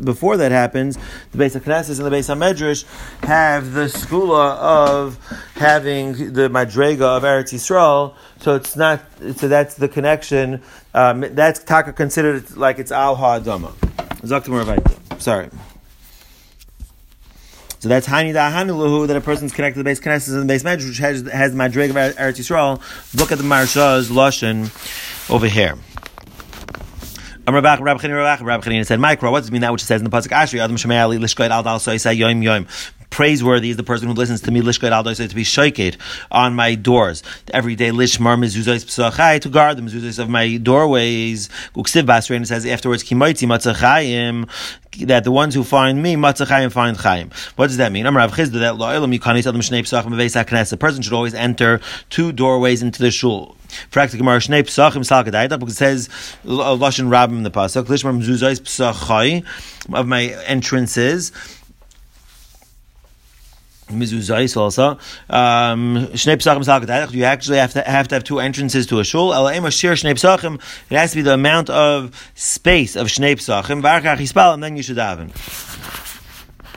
before 0.03 0.38
that 0.38 0.51
happens, 0.51 0.97
the 1.31 1.38
Beis 1.38 1.59
Knesset 1.59 2.00
and 2.00 2.06
the 2.06 2.15
Beis 2.15 2.29
Hamedrash 2.33 2.85
have 3.24 3.74
the 3.74 3.85
skula 3.85 4.57
of 4.57 5.18
having 5.56 6.33
the 6.33 6.50
Madrega 6.50 7.18
of 7.18 7.24
Eretz 7.24 7.53
Yisrael. 7.53 8.15
So 8.41 8.56
it's 8.56 8.75
not. 8.75 9.01
So 9.35 9.47
that's 9.47 9.75
the 9.75 9.88
connection. 9.88 10.62
Um, 10.94 11.21
that's 11.21 11.63
taka 11.63 11.94
considered 11.94 12.56
like 12.57 12.80
it's 12.80 12.91
al 12.91 13.15
ha'adama. 13.15 13.73
Sorry. 15.21 15.50
So 17.79 17.89
that's 17.89 18.07
Hani 18.07 18.33
Da'ahanulahu 18.33 19.07
that 19.07 19.18
a 19.18 19.21
person's 19.21 19.53
connected 19.53 19.75
to 19.75 19.79
the 19.79 19.83
base 19.83 20.00
Knesset 20.00 20.33
and 20.33 20.41
the 20.41 20.53
base 20.53 20.63
Medrash, 20.63 20.88
which 20.88 20.97
has, 20.97 21.21
has 21.29 21.51
the 21.51 21.57
Madrig 21.57 21.91
of 21.91 21.95
Eretz 21.95 22.39
Yisrael. 22.39 22.81
Look 23.19 23.31
at 23.31 23.38
the 23.38 23.44
Maharsha's 23.44 24.09
Lashon 24.09 24.71
over 25.29 25.47
here. 25.47 25.75
Rabbi 27.47 27.77
Chanina 27.77 28.85
said, 28.85 29.00
Micro, 29.00 29.31
what 29.31 29.39
does 29.39 29.50
it 29.50 29.51
mean 29.53 29.62
that 29.62 29.71
which 29.71 29.83
it 29.83 29.85
says 29.85 30.01
in 30.01 30.09
the 30.09 30.15
Pasuk 30.15 30.31
Ashri, 30.31 30.59
Adam 30.59 30.75
Shemei 30.75 31.01
Ali, 31.01 31.18
Al 31.18 31.63
Dal 31.63 31.79
Soisa 31.79 32.15
Yom 32.18 32.41
Yom 32.41 32.68
praiseworthy 33.09 33.69
is 33.69 33.77
the 33.77 33.83
person 33.83 34.07
who 34.07 34.13
listens 34.13 34.42
to 34.42 34.51
me 34.51 34.62
lishkait 34.62 34.92
al 34.92 35.04
to 35.04 35.36
be 35.36 35.44
shaket 35.44 35.98
on 36.31 36.54
my 36.54 36.75
doors 36.75 37.24
every 37.54 37.75
day 37.75 37.89
lishmar 37.89 38.38
mezuzos 38.38 38.86
psachai 38.86 39.39
to 39.39 39.50
guard 39.50 39.77
the 39.77 39.81
mezuzos 39.81 40.19
of 40.19 40.30
my 40.30 40.57
doorways 40.57 41.50
uksiv 41.75 42.04
basrein 42.04 42.45
says 42.45 42.65
afterwards 42.65 43.04
kimaiti 43.04 43.48
matzachayim 43.48 44.48
that 45.06 45.24
the 45.24 45.31
ones 45.31 45.54
who 45.54 45.63
find 45.63 46.01
me 46.01 46.15
matzachayim 46.15 46.71
find 46.71 46.98
chayim. 46.98 47.31
What 47.56 47.68
does 47.68 47.77
that 47.77 47.92
mean? 47.92 48.06
Amar 48.06 48.27
Chisda 48.30 48.59
that 48.59 48.75
lo'ilam 48.75 49.18
yikanis 49.18 49.45
adam 49.48 49.62
shnei 49.62 49.81
psachim 49.81 50.07
beveis 50.07 50.73
A 50.73 50.78
person 50.78 51.02
should 51.02 51.14
always 51.14 51.33
enter 51.33 51.80
two 52.09 52.31
doorways 52.31 52.81
into 52.81 53.02
the 53.02 53.11
shul. 53.11 53.56
Practically, 53.92 54.19
Gemara 54.19 54.40
Shnei 54.40 54.64
Psachim 54.64 55.04
Salkadayta 55.04 55.59
because 55.59 55.73
it 55.73 55.78
says 55.78 56.09
Lashon 56.45 57.09
Rabbim 57.09 57.37
in 57.37 57.44
the 57.44 57.52
pasuk 57.52 57.83
Lishmar 57.83 58.18
Mezuzos 58.18 58.61
Psachai 58.61 59.45
of 59.94 60.07
my 60.07 60.23
entrances 60.45 61.31
mizuzais 63.89 64.56
also. 64.57 64.97
Um, 65.29 66.09
you 67.13 67.23
actually 67.23 67.57
have 67.57 67.73
to 67.73 67.81
have 67.81 68.07
to 68.07 68.15
have 68.15 68.23
two 68.23 68.39
entrances 68.39 68.85
to 68.87 68.99
a 68.99 69.03
shul. 69.03 69.33
It 69.33 69.63
has 70.91 71.11
to 71.11 71.15
be 71.15 71.21
the 71.21 71.33
amount 71.33 71.69
of 71.69 72.31
space 72.35 72.95
of 72.95 73.07
shnei 73.07 73.35
psachim. 73.35 74.53
And 74.53 74.63
then 74.63 74.77
you 74.77 74.83
should 74.83 74.97
daven. 74.97 76.06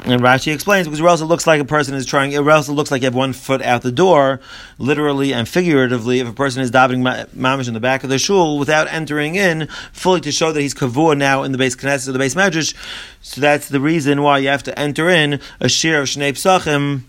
And 0.03 0.23
Rashi 0.23 0.53
explains 0.53 0.89
because 0.89 1.21
it 1.21 1.27
looks 1.27 1.47
like 1.47 1.61
a 1.61 1.65
person 1.65 1.95
is 1.95 2.07
trying. 2.07 2.33
It 2.33 2.41
looks 2.41 2.91
like 2.91 3.03
you 3.03 3.07
have 3.07 3.15
one 3.15 3.33
foot 3.33 3.61
out 3.63 3.83
the 3.83 3.93
door, 3.93 4.41
literally 4.79 5.35
and 5.35 5.47
figuratively. 5.47 6.21
If 6.21 6.29
a 6.29 6.33
person 6.33 6.63
is 6.63 6.71
davening 6.71 7.03
mamish 7.37 7.69
in 7.69 7.75
the 7.75 7.81
back 7.81 8.03
of 8.03 8.11
the 8.11 8.19
shul 8.19 8.59
without 8.59 8.89
entering 8.91 9.35
in 9.37 9.69
fully 9.93 10.21
to 10.23 10.33
show 10.33 10.53
that 10.53 10.61
he's 10.61 10.75
kavua 10.75 11.17
now 11.17 11.43
in 11.43 11.53
the 11.53 11.59
base 11.59 11.77
knesset 11.77 12.09
or 12.09 12.13
the 12.13 12.19
base 12.19 12.35
medrash, 12.35 12.75
so 13.21 13.41
that's 13.41 13.69
the 13.69 13.79
reason 13.79 14.23
why 14.23 14.39
you 14.39 14.49
have 14.49 14.63
to 14.63 14.77
enter 14.79 15.09
in 15.11 15.39
a 15.61 15.69
shir 15.69 16.01
of 16.01 16.09
shnei 16.09 16.33
psachim 16.33 17.03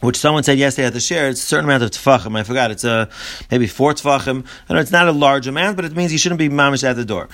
which 0.00 0.16
someone 0.16 0.42
said 0.42 0.58
yesterday 0.58 0.86
at 0.86 0.92
the 0.92 1.00
share, 1.00 1.28
it's 1.28 1.42
a 1.42 1.46
certain 1.46 1.66
amount 1.66 1.82
of 1.82 1.90
tefachim. 1.90 2.38
I 2.38 2.42
forgot. 2.42 2.70
It's 2.70 2.84
a 2.84 3.08
maybe 3.50 3.66
four 3.66 3.92
tefachim. 3.92 4.46
I 4.68 4.74
know 4.74 4.80
it's 4.80 4.90
not 4.90 5.08
a 5.08 5.12
large 5.12 5.46
amount, 5.46 5.76
but 5.76 5.84
it 5.84 5.94
means 5.94 6.12
you 6.12 6.18
shouldn't 6.18 6.38
be 6.38 6.48
mamish 6.48 6.84
at 6.84 6.96
the 6.96 7.04
door. 7.04 7.28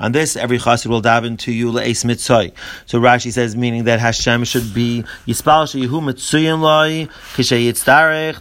On 0.00 0.12
this, 0.12 0.36
every 0.36 0.58
chassid 0.58 0.86
will 0.86 1.02
daven 1.02 1.38
to 1.38 1.52
you 1.52 1.72
le'es 1.72 2.04
mitzvah. 2.04 2.52
So 2.86 3.00
Rashi 3.00 3.32
says, 3.32 3.56
meaning 3.56 3.84
that 3.84 4.00
Hashem 4.00 4.44
should 4.44 4.74
be 4.74 5.04
yispal 5.26 5.64
sheyihu 5.66 6.00
mitzuyin 6.02 6.60
loy 6.60 7.08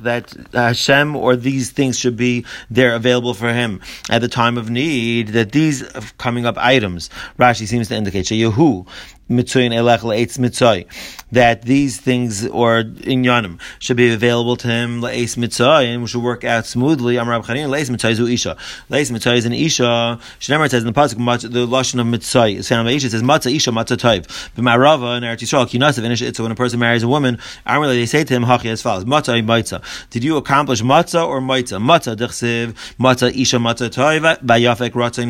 that 0.04 0.36
Hashem 0.54 1.16
or 1.16 1.36
these 1.36 1.72
things 1.72 1.98
should 1.98 2.18
be 2.18 2.46
there 2.70 2.96
available 2.96 3.34
for 3.34 3.54
him 3.54 3.82
at 4.10 4.22
the 4.22 4.28
time 4.28 4.58
of 4.58 4.70
need. 4.70 5.30
That 5.30 5.52
these 5.52 5.84
coming 6.18 6.46
up 6.46 6.58
items, 6.58 7.10
Rashi 7.40 7.68
seems 7.68 7.88
to 7.90 7.96
indicate 7.96 8.26
sheyihu 8.26 8.88
mitzuyin 9.30 9.72
elech 9.72 10.02
le'etz 10.02 10.38
mitzay, 10.38 10.86
that 11.32 11.64
these 11.64 12.00
things 12.00 12.48
or 12.48 12.84
inyanim 12.84 13.60
should 13.80 13.98
be 13.98 14.12
available 14.14 14.56
to 14.56 14.68
him 14.68 15.02
le'etz 15.02 15.38
mitzay 15.38 15.94
and 15.94 16.10
should 16.10 16.24
work 16.24 16.44
out 16.44 16.66
smoothly. 16.66 17.18
Amar 17.18 17.42
Chanina 17.42 17.68
le'etz 17.68 17.90
mitzay 17.90 18.14
zu 18.16 18.28
isha. 18.28 18.56
Le'etz 18.90 19.12
mitzay 19.12 19.38
is 19.38 19.46
an 19.46 19.54
isha. 19.54 20.20
Shnemer 20.40 20.70
says 20.70 20.84
in 20.84 20.88
the 20.88 20.94
pasuk 20.94 21.42
the 21.42 21.68
lashon 21.68 22.00
of 22.00 22.08
mitzay 22.08 22.56
is 22.56 22.70
found 22.70 22.88
by 22.88 22.92
isha. 22.92 23.08
It 23.08 23.12
says 23.12 23.24
matzah 23.24 23.54
isha 23.56 23.72
matzah 23.72 23.98
toiv. 23.98 24.28
B'marava 24.56 25.18
in 25.18 25.24
Eretz 25.24 25.40
Yisrael 25.40 25.68
kinasav 25.68 26.04
in 26.04 26.12
isha. 26.12 26.34
So 26.34 26.44
when 26.44 26.52
a 26.52 26.56
person 26.56 26.80
marries 26.80 27.04
a 27.04 27.08
woman, 27.08 27.40
Amar 27.66 27.88
they 27.88 28.06
say 28.06 28.24
to 28.24 28.34
him 28.34 28.44
hachi 28.44 28.66
as 28.66 28.82
follows: 28.82 29.06
matzah 29.06 29.44
matzah. 29.46 30.10
Did 30.10 30.24
you 30.24 30.38
accomplish 30.38 30.82
matzah 30.82 31.28
or 31.28 31.42
matzah? 31.42 31.82
Matzah 31.82 32.16
dechsiv 32.16 32.74
matzah 32.98 33.34
isha 33.36 33.58
matzah 33.58 33.90
toiv 33.90 34.46
by 34.46 34.60
yafek 34.60 34.92
ratzon 34.92 35.28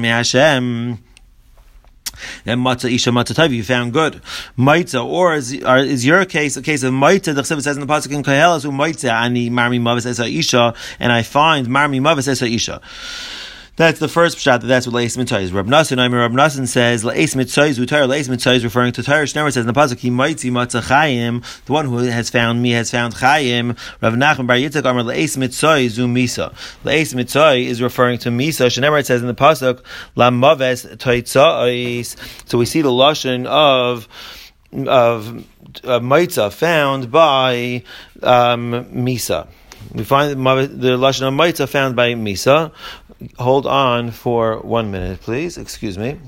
Hashem 2.45 2.59
matzah 2.59 2.91
isha 2.91 3.11
matzah 3.11 3.35
taiv 3.35 3.53
you 3.53 3.63
found 3.63 3.93
good. 3.93 4.21
Maitza 4.57 5.03
or 5.03 5.35
is, 5.35 5.53
is 5.53 6.05
your 6.05 6.25
case 6.25 6.57
a 6.57 6.61
case 6.61 6.83
of 6.83 6.93
maitza? 6.93 7.35
The 7.35 7.41
chesed 7.41 7.61
says 7.61 7.77
in 7.77 7.81
the 7.81 7.87
pasuk 7.87 8.11
in 8.11 8.23
Koheles 8.23 8.65
maitza? 8.71 9.11
Ani 9.11 9.49
marmi 9.49 9.81
mavis 9.81 10.05
esa 10.05 10.27
isha 10.27 10.73
and 10.99 11.11
I 11.11 11.23
find 11.23 11.67
marmi 11.67 12.01
mavis 12.01 12.27
esa 12.27 12.47
isha 12.47 12.81
that's 13.77 13.99
the 13.99 14.07
first 14.07 14.39
shot 14.39 14.61
That 14.61 14.67
that's 14.67 14.87
what 14.87 14.95
leis 14.95 15.15
mitzvah 15.15 15.37
is. 15.37 15.53
Rab 15.53 15.67
Nassim, 15.67 15.99
I 15.99 16.07
mean, 16.07 16.17
Rab 16.17 16.31
Nassim 16.31 16.67
says 16.67 17.05
leis 17.05 17.35
mitzvah 17.35 17.65
is 17.65 17.77
utar. 17.79 18.07
Leis 18.07 18.27
mitzvah 18.27 18.53
is 18.53 18.63
referring 18.63 18.91
to 18.93 19.03
Torah. 19.03 19.23
Shnemer 19.23 19.53
says 19.53 19.57
in 19.57 19.67
the 19.67 19.73
pasuk 19.73 19.99
he 19.99 20.09
mighty 20.09 20.49
matzah 20.49 20.81
chayim. 20.81 21.43
The 21.65 21.73
one 21.73 21.85
who 21.85 21.97
has 21.97 22.31
found 22.31 22.61
me 22.63 22.71
has 22.71 22.89
found 22.89 23.13
chayim. 23.13 23.77
Rav 24.01 24.13
Nachman 24.15 24.47
Bar 24.47 24.57
Yitzchak 24.57 24.89
Amar 24.89 25.03
leis 25.03 25.37
mitzvah 25.37 25.75
is 25.75 25.99
misa. 25.99 26.55
Leis 26.83 27.13
mitzvah 27.13 27.53
is 27.53 27.79
referring 27.79 28.17
to 28.17 28.29
misa. 28.29 28.65
Shnemer 28.65 29.05
says 29.05 29.21
in 29.21 29.27
the 29.27 29.35
pasuk 29.35 29.83
la 30.15 30.31
maves 30.31 30.97
toitzais. 30.97 32.15
So 32.49 32.57
we 32.57 32.65
see 32.65 32.81
the 32.81 32.89
lashon 32.89 33.45
of 33.45 34.07
of 34.87 35.27
uh, 35.83 35.99
maitza 35.99 36.51
found 36.51 37.11
by 37.11 37.83
um, 38.23 38.71
misa. 38.85 39.47
We 39.93 40.03
find 40.03 40.31
the 40.31 40.35
lashon 40.35 41.27
of 41.27 41.33
maitza 41.35 41.69
found 41.69 41.95
by 41.95 42.13
misa 42.15 42.73
hold 43.37 43.65
on 43.65 44.11
for 44.11 44.57
one 44.59 44.91
minute, 44.91 45.21
please. 45.21 45.57
Excuse 45.57 45.97
me. 45.97 46.19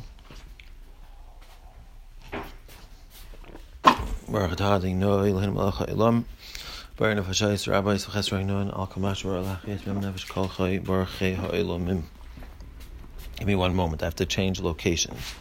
Give 13.38 13.48
me 13.48 13.56
one 13.56 13.74
moment. 13.74 14.04
I 14.04 14.06
have 14.06 14.16
to 14.16 14.26
change 14.26 14.60
locations. 14.60 15.34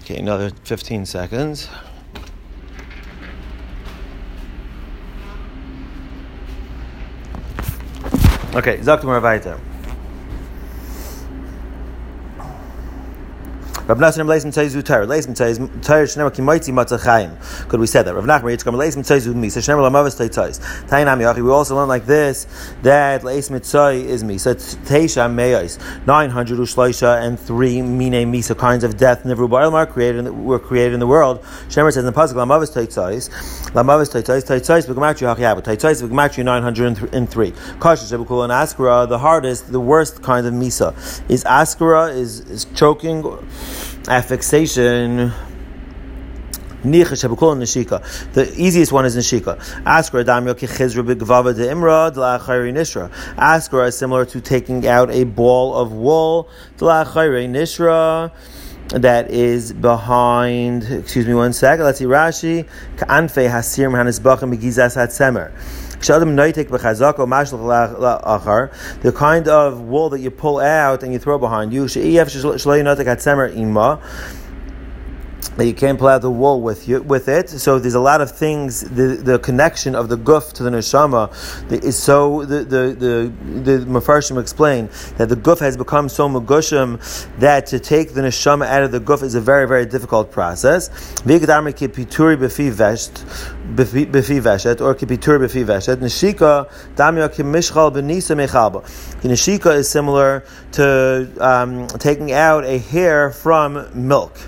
Okay, 0.00 0.18
another 0.18 0.50
15 0.64 1.06
seconds. 1.06 1.68
Okay, 8.52 8.78
sagt 8.82 9.04
mal 9.04 9.22
Rav 13.90 13.98
Nassim 13.98 14.28
Leis 14.28 14.44
Mitzayizu 14.44 14.84
Torah. 14.84 15.04
Leis 15.04 15.26
Mitzayiz 15.26 15.58
Torah 15.84 16.04
Shnemer 16.04 16.30
Kimoitzi 16.30 16.72
Matzachayim. 16.72 17.68
Could 17.68 17.80
we 17.80 17.88
say 17.88 18.04
that? 18.04 18.14
Rav 18.14 18.22
Nachman 18.22 18.56
Yitzchak 18.56 18.72
Leis 18.72 18.94
Mitzayizu 18.94 19.34
Misa 19.34 19.58
Shnemer 19.58 19.90
Lamavas 19.90 20.16
Teitzayis. 20.16 20.60
Tainam 20.86 21.18
Yachi. 21.18 21.42
We 21.42 21.50
also 21.50 21.74
learn 21.74 21.88
like 21.88 22.06
this 22.06 22.46
that 22.82 23.24
Leis 23.24 23.48
Mitzay 23.48 24.04
is 24.04 24.22
Misa 24.22 24.54
Teisha 24.86 25.28
Meyais. 25.28 25.80
Nine 26.06 26.30
hundred 26.30 26.60
Ushleisha 26.60 27.20
and 27.20 27.36
three 27.36 27.82
Mine 27.82 28.32
Misa 28.32 28.56
kinds 28.56 28.84
of 28.84 28.96
death 28.96 29.24
never 29.24 29.44
were 29.44 29.86
created 29.86 30.30
were 30.30 30.60
created 30.60 30.94
in 30.94 31.00
the 31.00 31.08
world. 31.08 31.42
Shnemer 31.66 31.92
says 31.92 31.96
in 31.96 32.06
the 32.06 32.12
pasuk 32.12 32.34
Lamavas 32.34 32.72
Teitzayis. 32.72 33.28
Lamavas 33.72 34.12
Teitzayis 34.12 34.46
Teitzayis 34.46 34.86
V'Gematri 34.86 35.34
Hachiyavu. 35.34 35.64
Teitzayis 35.64 36.00
V'Gematri 36.00 36.44
nine 36.44 36.62
hundred 36.62 37.12
and 37.12 37.28
three. 37.28 37.50
Kasha 37.80 38.04
Shebukul 38.04 38.44
and 38.44 38.52
Askara. 38.52 39.08
The 39.08 39.18
hardest, 39.18 39.72
the 39.72 39.80
worst 39.80 40.22
kind 40.22 40.46
of 40.46 40.54
Misa 40.54 40.94
is 41.28 41.42
Askara 41.42 42.14
is 42.14 42.38
is 42.42 42.66
choking 42.76 43.22
affixation. 44.08 45.32
The 46.82 48.54
easiest 48.56 48.92
one 48.92 49.04
is 49.04 49.14
Nishika. 49.14 49.58
Askra 49.84 50.24
damyo 50.24 50.54
kichizra 50.54 51.04
b'gvava 51.04 51.54
de 51.54 51.66
imra 51.66 52.10
d'la'achayri 52.10 52.72
nishra. 52.72 53.10
Askra 53.36 53.88
is 53.88 53.98
similar 53.98 54.24
to 54.24 54.40
taking 54.40 54.86
out 54.86 55.10
a 55.10 55.24
ball 55.24 55.74
of 55.74 55.92
wool 55.92 56.48
nishra 56.78 58.32
that 58.88 59.30
is 59.30 59.72
behind, 59.72 60.84
excuse 60.84 61.26
me 61.26 61.34
one 61.34 61.52
second, 61.52 61.84
let's 61.84 61.98
see 61.98 62.06
Rashi, 62.06 62.66
ka'anfe 62.96 63.48
hasir 63.48 63.90
hanisbachim 63.90 64.50
begizas 64.56 64.96
hatzemer. 64.96 65.52
The 69.02 69.12
kind 69.12 69.48
of 69.48 69.80
wool 69.82 70.08
that 70.10 70.20
you 70.20 70.30
pull 70.30 70.58
out 70.58 71.02
and 71.02 71.12
you 71.12 71.18
throw 71.18 71.38
behind 71.38 71.72
you 71.72 71.88
that 75.56 75.66
you 75.66 75.74
can't 75.74 75.98
pull 75.98 76.08
out 76.08 76.22
the 76.22 76.30
wool 76.30 76.60
with 76.60 76.88
you 76.88 77.02
with 77.02 77.28
it. 77.28 77.48
So 77.48 77.78
there's 77.78 77.94
a 77.94 78.00
lot 78.00 78.20
of 78.20 78.30
things. 78.30 78.80
The, 78.80 79.20
the 79.22 79.38
connection 79.38 79.94
of 79.94 80.08
the 80.08 80.16
guf 80.16 80.52
to 80.54 80.62
the 80.62 80.70
neshama 80.70 81.30
is 81.84 81.98
so. 81.98 82.44
The 82.44 82.64
the 82.64 82.96
the, 82.98 83.32
the 83.62 83.84
mafarshim 83.86 84.40
explain 84.40 84.88
that 85.16 85.28
the 85.28 85.36
guf 85.36 85.58
has 85.60 85.76
become 85.76 86.08
so 86.08 86.28
magushim 86.28 86.98
that 87.38 87.66
to 87.66 87.78
take 87.78 88.14
the 88.14 88.22
neshama 88.22 88.66
out 88.66 88.82
of 88.84 88.92
the 88.92 89.00
guf 89.00 89.22
is 89.22 89.34
a 89.34 89.40
very 89.40 89.66
very 89.66 89.86
difficult 89.86 90.30
process. 90.30 90.88
befi 93.74 94.40
veshet 94.40 94.80
or 94.80 94.94
kipituri 94.94 95.38
befi 95.38 95.64
veshet. 95.64 95.96
Neshika 95.96 96.68
damya 96.96 97.28
kimishchal 97.28 97.92
benisa 97.92 98.34
mechaba. 98.36 98.82
Neshika 99.22 99.74
is 99.76 99.88
similar 99.88 100.44
to 100.72 101.28
um, 101.40 101.86
taking 101.98 102.32
out 102.32 102.64
a 102.64 102.78
hair 102.78 103.30
from 103.30 103.88
milk. 103.94 104.38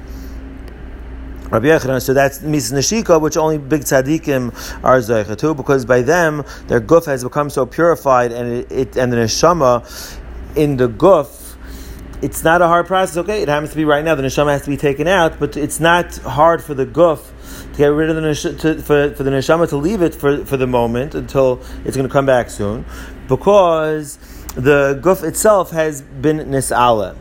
Rabbi 1.53 1.99
so 1.99 2.15
that's 2.15 2.41
Mis 2.41 2.73
Nashika, 2.73 3.21
which 3.21 3.37
only 3.37 3.59
big 3.59 3.83
tzaddikim 3.83 4.83
are 4.83 4.99
zeicha 5.01 5.37
to, 5.37 5.53
because 5.53 5.85
by 5.85 6.01
them 6.01 6.45
their 6.67 6.81
guf 6.81 7.05
has 7.05 7.23
become 7.23 7.51
so 7.51 7.67
purified, 7.67 8.33
and 8.33 8.51
it, 8.51 8.73
it 8.73 8.97
and 8.97 9.13
the 9.13 9.19
neshama 9.19 10.19
in 10.57 10.79
the 10.79 10.89
guf 10.89 11.55
it's 12.23 12.43
not 12.43 12.63
a 12.63 12.69
hard 12.69 12.87
process. 12.87 13.19
Okay, 13.19 13.43
it 13.43 13.49
happens 13.49 13.71
to 13.71 13.77
be 13.77 13.85
right 13.85 14.03
now. 14.03 14.15
The 14.15 14.23
neshama 14.23 14.53
has 14.53 14.63
to 14.63 14.71
be 14.71 14.79
taken 14.79 15.07
out, 15.07 15.39
but 15.39 15.59
it's 15.59 15.79
not 15.79 16.17
hard 16.19 16.63
for 16.63 16.73
the 16.73 16.87
guf 16.87 17.21
to 17.73 17.79
get 17.79 17.89
rid 17.89 18.09
of 18.09 18.17
the 18.17 18.23
nesh- 18.23 18.43
to, 18.63 18.81
for, 18.81 19.13
for 19.13 19.23
the 19.23 19.31
neshama 19.31 19.69
to 19.69 19.77
leave 19.77 20.01
it 20.01 20.15
for, 20.15 20.47
for 20.47 20.57
the 20.57 20.67
moment 20.67 21.15
until 21.15 21.61
it's 21.85 21.97
going 21.97 22.09
to 22.09 22.13
come 22.13 22.25
back 22.25 22.49
soon, 22.49 22.87
because 23.29 24.17
the 24.55 24.99
guf 25.03 25.23
itself 25.23 25.71
has 25.73 26.01
been 26.01 26.39
nisala. 26.39 27.15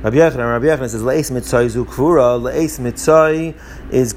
Rabbi 0.00 0.18
Yechanan, 0.18 0.48
Rabbi 0.52 0.66
Yechanan 0.66 0.88
says, 0.88 1.02
Le'es 1.02 1.32
mitzay 1.32 1.68
zu 1.68 1.84
kvura, 1.84 2.40
Le'es 2.40 2.78
mitzay 2.78 3.52
is 3.90 4.14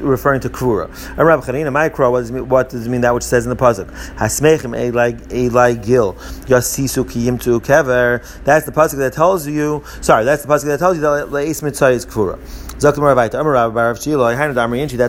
referring 0.00 0.38
to 0.38 0.48
kvura. 0.48 0.86
And 1.18 1.26
Rabbi 1.26 1.44
Chanina, 1.44 1.72
my 1.72 1.88
what 1.88 2.20
does, 2.20 2.30
what 2.30 2.68
does 2.68 2.86
it 2.86 2.88
mean 2.88 3.00
that 3.00 3.12
which 3.12 3.24
says 3.24 3.44
in 3.44 3.50
the 3.50 3.56
Pasuk? 3.56 3.90
Hasmechim 4.14 4.78
elai 4.78 5.84
gil, 5.84 6.12
yasisu 6.12 7.02
kiyim 7.02 7.42
tu 7.42 7.58
kever. 7.58 8.24
That's 8.44 8.64
the 8.64 8.70
Pasuk 8.70 8.98
that 8.98 9.12
tells 9.12 9.48
you, 9.48 9.82
sorry, 10.02 10.24
that's 10.24 10.44
the 10.44 10.48
Pasuk 10.48 10.66
that 10.66 10.78
tells 10.78 10.94
you 10.94 11.02
that 11.02 11.30
Le'es 11.30 11.62
mitzay 11.64 11.94
is 11.94 12.06
kvura. 12.06 12.38
That's 12.82 12.98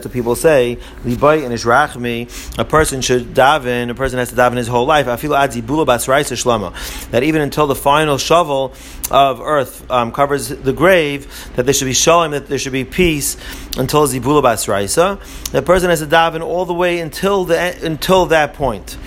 what 0.06 0.14
people 0.14 0.36
say. 0.36 0.78
Libai 1.04 1.44
and 1.44 1.54
Ishrachmi, 1.54 2.58
a 2.60 2.66
person 2.66 3.02
should 3.02 3.34
daven, 3.34 3.90
a 3.90 3.96
person 3.96 4.20
has 4.20 4.30
to 4.30 4.36
daven 4.36 4.58
his 4.58 4.68
whole 4.68 4.86
life. 4.86 5.06
That 7.12 7.24
even 7.24 7.42
until 7.42 7.68
the 7.68 7.76
final 7.76 8.18
shovel 8.18 8.74
of 9.12 9.42
earth 9.42 9.92
um, 9.92 10.12
covers 10.12 10.50
the 10.50 10.74
grave, 10.74 11.52
that 11.56 11.66
there 11.66 11.74
should 11.74 11.86
be 11.86 11.94
shalom, 11.94 12.32
that 12.32 12.48
there 12.48 12.58
should 12.58 12.72
be 12.74 12.86
peace 12.86 13.38
until 13.78 14.08
Zibula 14.08 14.42
Basraisa. 14.42 15.20
The 15.52 15.62
person 15.62 15.90
has 15.90 16.00
to 16.00 16.06
daven 16.08 16.42
all 16.42 16.66
the 16.66 16.74
way 16.74 17.00
until 17.00 17.46
the 17.46 17.86
until 17.86 18.28
that 18.28 18.54
point. 18.54 18.98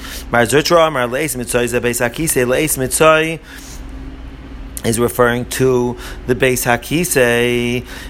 Is 4.86 4.98
referring 4.98 5.44
to 5.46 5.96
the 6.26 6.34
base 6.34 6.64
hakise, 6.64 7.16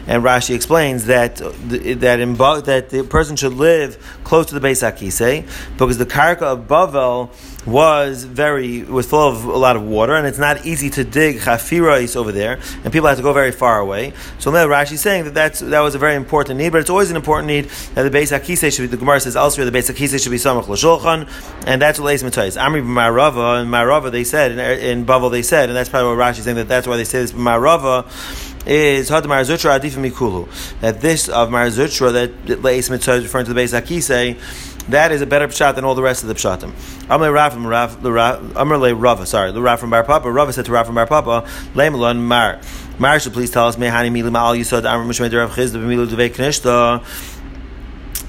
and 0.06 0.22
Rashi 0.22 0.54
explains 0.54 1.06
that 1.06 1.36
that 1.36 2.20
in, 2.20 2.34
that 2.34 2.90
the 2.90 3.04
person 3.04 3.36
should 3.36 3.54
live 3.54 3.98
close 4.24 4.46
to 4.46 4.54
the 4.54 4.60
base 4.60 4.82
hakise 4.82 5.46
because 5.76 5.98
the 5.98 6.06
karka 6.06 6.42
of 6.42 6.68
Bavel 6.68 7.30
was 7.66 8.22
very 8.24 8.82
was 8.84 9.06
full 9.06 9.28
of 9.28 9.44
a 9.44 9.56
lot 9.56 9.76
of 9.76 9.82
water, 9.82 10.14
and 10.14 10.26
it's 10.26 10.38
not 10.38 10.64
easy 10.64 10.88
to 10.90 11.04
dig 11.04 11.38
chafirais 11.40 12.16
over 12.16 12.32
there, 12.32 12.60
and 12.84 12.92
people 12.92 13.08
have 13.08 13.16
to 13.16 13.22
go 13.22 13.32
very 13.32 13.52
far 13.52 13.80
away. 13.80 14.12
So 14.38 14.50
now 14.50 14.66
Rashi 14.66 14.92
is 14.92 15.00
saying 15.00 15.24
that 15.24 15.34
that's, 15.34 15.60
that 15.60 15.80
was 15.80 15.94
a 15.94 15.98
very 15.98 16.14
important 16.14 16.58
need, 16.58 16.70
but 16.70 16.80
it's 16.80 16.90
always 16.90 17.10
an 17.10 17.16
important 17.16 17.48
need 17.48 17.64
that 17.94 18.04
the 18.04 18.10
base 18.10 18.30
akise 18.30 18.74
should 18.74 18.82
be. 18.82 18.86
The 18.86 18.96
Gemara 18.96 19.20
says 19.20 19.36
elsewhere 19.36 19.64
the 19.64 19.72
base 19.72 19.90
akise 19.90 20.22
should 20.22 20.30
be 20.30 20.36
samach 20.36 20.68
l'shulchan, 20.68 21.28
and 21.66 21.82
that's 21.82 21.98
what 21.98 22.06
Leis 22.06 22.22
Matayis. 22.22 22.56
Amri 22.56 22.82
b'Marava 22.82 23.60
and 23.60 23.70
Marava 23.70 24.10
they 24.12 24.24
said 24.24 24.52
in, 24.52 24.58
in 24.60 25.06
Bavel 25.06 25.30
they 25.30 25.42
said, 25.42 25.68
and 25.68 25.76
that's 25.76 25.88
probably 25.88 26.16
what 26.16 26.24
Rashi 26.24 26.38
is 26.38 26.44
saying 26.44 26.56
that 26.56 26.68
that's 26.68 26.86
why 26.86 26.96
they 26.96 27.04
say 27.04 27.18
this 27.20 27.32
Marava 27.32 28.06
is 28.66 29.08
Had 29.08 29.24
Marazutra 29.24 29.78
Adifim 29.78 30.08
Mikulu. 30.08 30.80
That 30.80 31.00
this 31.00 31.28
of 31.28 31.48
Marazutra 31.50 32.12
that 32.12 32.62
Leis 32.62 32.90
Mitzvah 32.90 33.12
is 33.14 33.24
referring 33.24 33.46
to 33.46 33.50
the 33.50 33.54
base 33.54 33.72
Akise, 33.72 34.36
that 34.88 35.12
is 35.12 35.20
a 35.20 35.26
better 35.26 35.48
pshat 35.48 35.74
than 35.74 35.84
all 35.84 35.94
the 35.94 36.02
rest 36.02 36.22
of 36.22 36.28
the 36.28 36.34
pshatim. 36.34 36.72
Amr 37.10 37.32
Rav 37.32 37.52
from 37.52 37.66
Rav, 37.66 38.04
Amr 38.56 38.78
Le 38.78 38.94
Rava, 38.94 39.26
sorry, 39.26 39.52
the 39.52 39.60
Rav 39.60 39.80
from 39.80 39.90
Bar 39.90 40.04
Papa. 40.04 40.30
Rava 40.30 40.52
said 40.52 40.64
to 40.66 40.72
Rav 40.72 40.86
from 40.86 40.94
Bar 40.94 41.06
Papa, 41.06 41.48
Lemelon 41.74 42.20
Mar. 42.20 42.60
Mar 42.98 43.20
should 43.20 43.32
please 43.32 43.50
tell 43.50 43.66
us, 43.66 43.76
Mehani 43.76 44.10
Yisod 44.10 44.88
Amr 44.88 45.12
Mishmed 45.12 45.36
Rav 45.36 45.50
Chisda 45.50 45.78
Knishta 46.30 47.35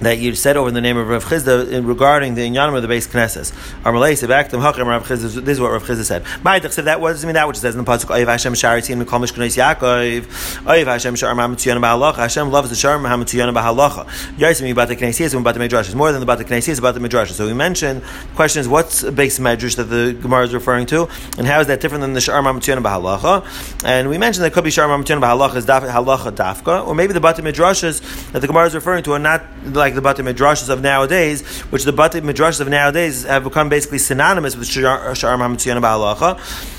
that 0.01 0.19
you 0.19 0.35
said 0.35 0.57
over 0.57 0.71
the 0.71 0.81
name 0.81 0.97
of 0.97 1.07
Rav 1.07 1.25
Chisda 1.25 1.85
regarding 1.85 2.35
the 2.35 2.41
inyanim 2.41 2.75
of 2.75 2.81
the 2.81 2.87
base 2.87 3.07
Knesses. 3.07 3.51
Rav 3.83 3.95
Chisda. 3.95 5.43
This 5.43 5.55
is 5.55 5.61
what 5.61 5.71
Rav 5.71 5.83
Chisda 5.83 6.03
said. 6.03 6.23
Ma'itach 6.23 6.71
said 6.71 6.85
that. 6.85 6.99
Does 6.99 7.23
it 7.23 7.27
mean 7.27 7.33
that 7.33 7.47
which 7.47 7.57
says 7.57 7.75
in 7.75 7.83
the 7.83 7.89
pasuk 7.89 8.15
Oyev 8.15 8.27
Hashem 8.27 8.53
Sharitim 8.53 9.03
Mikol 9.03 9.21
Mishkanis 9.25 9.57
Yaakov. 9.57 10.21
Oyev 10.65 10.85
Hashem 10.85 11.15
Shar 11.15 11.33
Mahamatuyana 11.33 11.81
Bahalacha. 11.81 12.17
Hashem 12.17 12.51
loves 12.51 12.69
the 12.69 12.75
Shar 12.75 12.97
Mahamatuyana 12.99 13.53
Bahalacha. 13.53 14.05
Yasim 14.37 14.71
about 14.71 14.87
the 14.87 14.95
Knesses 14.95 15.33
and 15.33 15.41
about 15.41 15.53
the 15.53 15.59
Midrash. 15.59 15.93
More 15.93 16.11
than 16.11 16.21
about 16.21 16.37
the 16.37 16.45
Knesses, 16.45 16.77
about 16.77 16.93
the 16.93 16.99
Midrash. 16.99 17.31
So 17.31 17.47
we 17.47 17.53
mentioned 17.53 18.01
the 18.01 18.35
question 18.35 18.59
is 18.59 18.67
what's 18.67 19.03
base 19.09 19.39
Midrash 19.39 19.75
that 19.75 19.85
the 19.85 20.17
Gemara 20.21 20.43
is 20.43 20.53
referring 20.53 20.85
to, 20.87 21.07
and 21.37 21.47
how 21.47 21.59
is 21.59 21.67
that 21.67 21.81
different 21.81 22.01
than 22.01 22.13
the 22.13 22.21
Shar 22.21 22.41
Mahamatuyana 22.41 22.83
Bahalacha? 22.83 23.83
And 23.85 24.09
we 24.09 24.17
mentioned 24.17 24.43
that 24.45 24.53
could 24.53 24.63
be 24.63 24.71
Shar 24.71 24.87
Mahamatuyana 24.87 25.21
Bahalacha 25.21 25.55
is 25.55 25.65
Halacha 25.65 26.31
Dafka, 26.31 26.85
or 26.85 26.93
maybe 26.93 27.13
the 27.13 27.21
Bata 27.21 27.41
Midrashas 27.41 28.31
that 28.31 28.41
the 28.41 28.47
Gemara 28.47 28.65
is 28.65 28.75
referring 28.75 29.03
to 29.03 29.13
are 29.13 29.19
not 29.19 29.43
like 29.65 29.86
like 29.87 29.95
the 29.95 30.01
Bate 30.01 30.17
Midrashas 30.17 30.69
of 30.69 30.81
nowadays, 30.81 31.41
which 31.71 31.83
the 31.83 31.93
Bate 31.93 32.23
Midrashas 32.23 32.59
of 32.61 32.67
nowadays 32.67 33.23
have 33.23 33.43
become 33.43 33.69
basically 33.69 33.99
synonymous 33.99 34.55
with 34.55 34.67
Shar 34.67 35.09
uh, 35.09 35.13
HaMatziyana 35.13 35.81
Ba'alacha. 35.81 36.73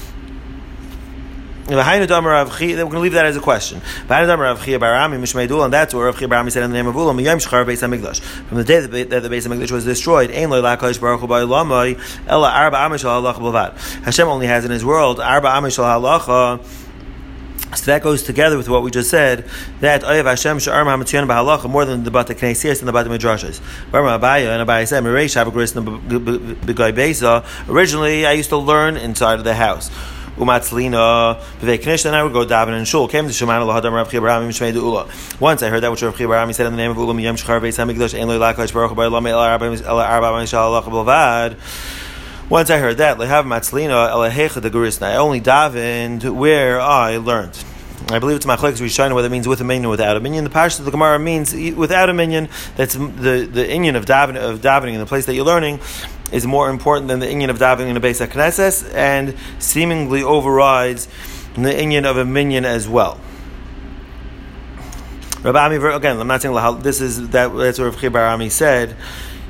We're 1.68 1.74
going 1.76 2.90
to 2.90 2.98
leave 3.00 3.12
that 3.12 3.26
as 3.26 3.36
a 3.36 3.40
question. 3.40 3.82
And 4.08 4.08
that's 4.08 4.26
what 4.26 4.40
Rav 4.40 4.64
Chia 4.64 4.78
Barami 4.78 6.50
said 6.50 6.62
in 6.62 6.70
the 6.70 6.76
name 6.76 6.86
of 6.86 6.94
Ulam. 6.94 7.18
From 8.48 8.56
the 8.56 8.64
day 8.64 8.80
that 8.80 9.22
the 9.22 9.28
base 9.28 9.44
of 9.44 9.52
Mikdash 9.52 9.70
was 9.70 9.84
destroyed, 9.84 10.30
Hashem 14.04 14.28
only 14.28 14.46
has 14.46 14.64
in 14.64 14.70
His 14.70 14.82
world 14.82 15.20
Arba 15.20 15.48
Amishal 15.48 15.84
Halacha 15.84 16.87
so 17.74 17.84
that 17.86 18.02
goes 18.02 18.22
together 18.22 18.56
with 18.56 18.68
what 18.68 18.82
we 18.82 18.90
just 18.90 19.10
said 19.10 19.44
that 19.80 20.02
Oyev 20.02 20.24
Hashem 20.24 20.56
Sha'ar 20.56 20.84
Mahamatzion 20.84 21.26
Bahalacha 21.26 21.68
more 21.68 21.84
than 21.84 22.02
the 22.02 22.10
Bata 22.10 22.34
Knesiyas 22.34 22.78
and 22.78 22.88
the 22.88 22.92
Bata 22.92 23.10
Midrashas. 23.10 23.60
Rama 23.92 24.18
Abaya 24.18 24.58
and 24.58 24.66
Abaya 24.66 24.88
said 24.88 25.04
Mereish 25.04 25.36
Havagris 25.36 25.74
Begoy 25.74 26.94
Beza. 26.94 27.44
Originally, 27.68 28.24
I 28.24 28.32
used 28.32 28.48
to 28.50 28.56
learn 28.56 28.96
inside 28.96 29.38
of 29.38 29.44
the 29.44 29.54
house. 29.54 29.90
Umatzlina 30.38 31.40
B'vei 31.60 31.82
Knish, 31.82 32.04
then 32.04 32.14
I 32.14 32.22
would 32.22 32.32
go 32.32 32.46
daven 32.46 32.78
in 32.78 32.84
shul. 32.84 33.08
Came 33.08 33.26
to 33.26 33.32
Shemana 33.32 33.66
Lahadam 33.66 33.92
Rav 33.92 34.10
Chia 34.10 34.20
Barami 34.20 34.48
Mishmei 34.48 34.72
Ula. 34.72 35.08
Once 35.40 35.62
I 35.62 35.68
heard 35.68 35.82
that 35.82 35.90
which 35.90 36.02
Rav 36.02 36.16
Chia 36.16 36.26
Barami 36.26 36.54
said 36.54 36.66
in 36.66 36.72
the 36.72 36.78
name 36.78 36.92
of 36.92 36.96
Ula 36.96 37.12
Miyam 37.12 37.34
Shechar 37.34 37.60
Beis 37.60 37.76
Hamikdash 37.76 38.18
Ein 38.18 38.28
Lo 38.28 38.38
Lakash 38.38 38.72
Baruch 38.72 38.94
Bar 38.96 39.10
Lame 39.10 39.26
El 39.26 39.38
Arba 39.38 39.66
Mishal 39.66 40.58
Allah 40.58 40.82
Bavad. 40.82 41.56
Once 42.50 42.70
I 42.70 42.78
heard 42.78 42.96
that, 42.96 43.18
lehav 43.18 43.44
matzlina 43.44 44.10
elahecha 44.10 44.62
de 44.62 44.70
gurisna. 44.70 45.08
I 45.08 45.16
only 45.16 45.38
davened 45.38 46.34
where 46.34 46.80
I 46.80 47.18
learned. 47.18 47.62
I 48.08 48.18
believe 48.18 48.36
it's 48.36 48.46
my 48.46 48.56
machlekes 48.56 48.80
rishayna 48.80 49.14
whether 49.14 49.26
it 49.26 49.30
means 49.30 49.46
with 49.46 49.60
a 49.60 49.64
minion 49.64 49.84
or 49.84 49.90
without 49.90 50.16
a 50.16 50.20
minion. 50.20 50.44
The 50.44 50.50
parsha 50.50 50.78
of 50.78 50.86
the 50.86 50.90
Gemara 50.90 51.18
means 51.18 51.52
without 51.52 52.08
a 52.08 52.14
minion. 52.14 52.48
That's 52.74 52.94
the 52.94 53.46
the 53.52 53.66
inyan 53.66 53.96
of 53.96 54.06
davening 54.06 54.36
of 54.36 54.62
davening 54.62 54.94
in 54.94 54.98
the 54.98 55.04
place 55.04 55.26
that 55.26 55.34
you're 55.34 55.44
learning 55.44 55.80
is 56.32 56.46
more 56.46 56.70
important 56.70 57.08
than 57.08 57.20
the 57.20 57.26
inyan 57.26 57.50
of 57.50 57.58
davening 57.58 57.88
in 57.88 57.94
the 57.94 58.00
base 58.00 58.18
of 58.22 58.30
Knesses 58.30 58.94
and 58.94 59.36
seemingly 59.58 60.22
overrides 60.22 61.06
the 61.52 61.60
inyan 61.60 62.06
of 62.06 62.16
a 62.16 62.24
minion 62.24 62.64
as 62.64 62.88
well. 62.88 63.20
Rabbi 65.42 65.74
again, 65.74 66.18
I'm 66.18 66.26
not 66.26 66.40
saying 66.40 66.80
this 66.80 67.02
is 67.02 67.28
that 67.28 67.54
that's 67.54 67.78
what 67.78 67.84
Rav 67.84 67.96
Chibar 67.96 68.50
said 68.50 68.96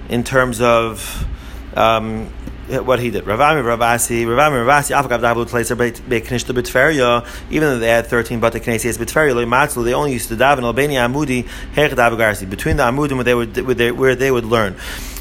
in 0.09 0.25
terms 0.25 0.61
of. 0.61 1.25
Um, 1.77 2.33
what 2.69 3.01
he 3.01 3.11
did. 3.11 3.25
Ravami 3.25 3.63
Ravasi, 3.63 4.25
Ravami 4.25 4.65
Ravasi, 4.65 4.95
Afagav 4.95 5.21
Dabu 5.21 5.47
place 5.47 5.71
Beknishta 5.71 6.55
Bitferia, 6.55 7.27
even 7.51 7.69
though 7.69 7.79
they 7.79 7.89
had 7.89 8.07
13 8.07 8.41
but 8.41 8.53
the 8.53 8.61
Knesias 8.61 8.99
Bitferia, 8.99 9.35
Matzu, 9.47 9.85
they 9.85 9.95
only 9.95 10.13
used 10.13 10.29
to 10.29 10.37
daven 10.37 10.63
Albania 10.63 11.01
Amudi, 11.01 11.45
Hech 11.75 11.91
Davagarsi, 11.91 12.49
between 12.49 12.77
the 12.77 12.83
Amudim 12.83 13.15
where 13.15 13.25
they 13.25 13.35
would, 13.35 13.97
where 13.97 14.15
they, 14.15 14.31
would 14.31 14.45
learn. 14.45 14.77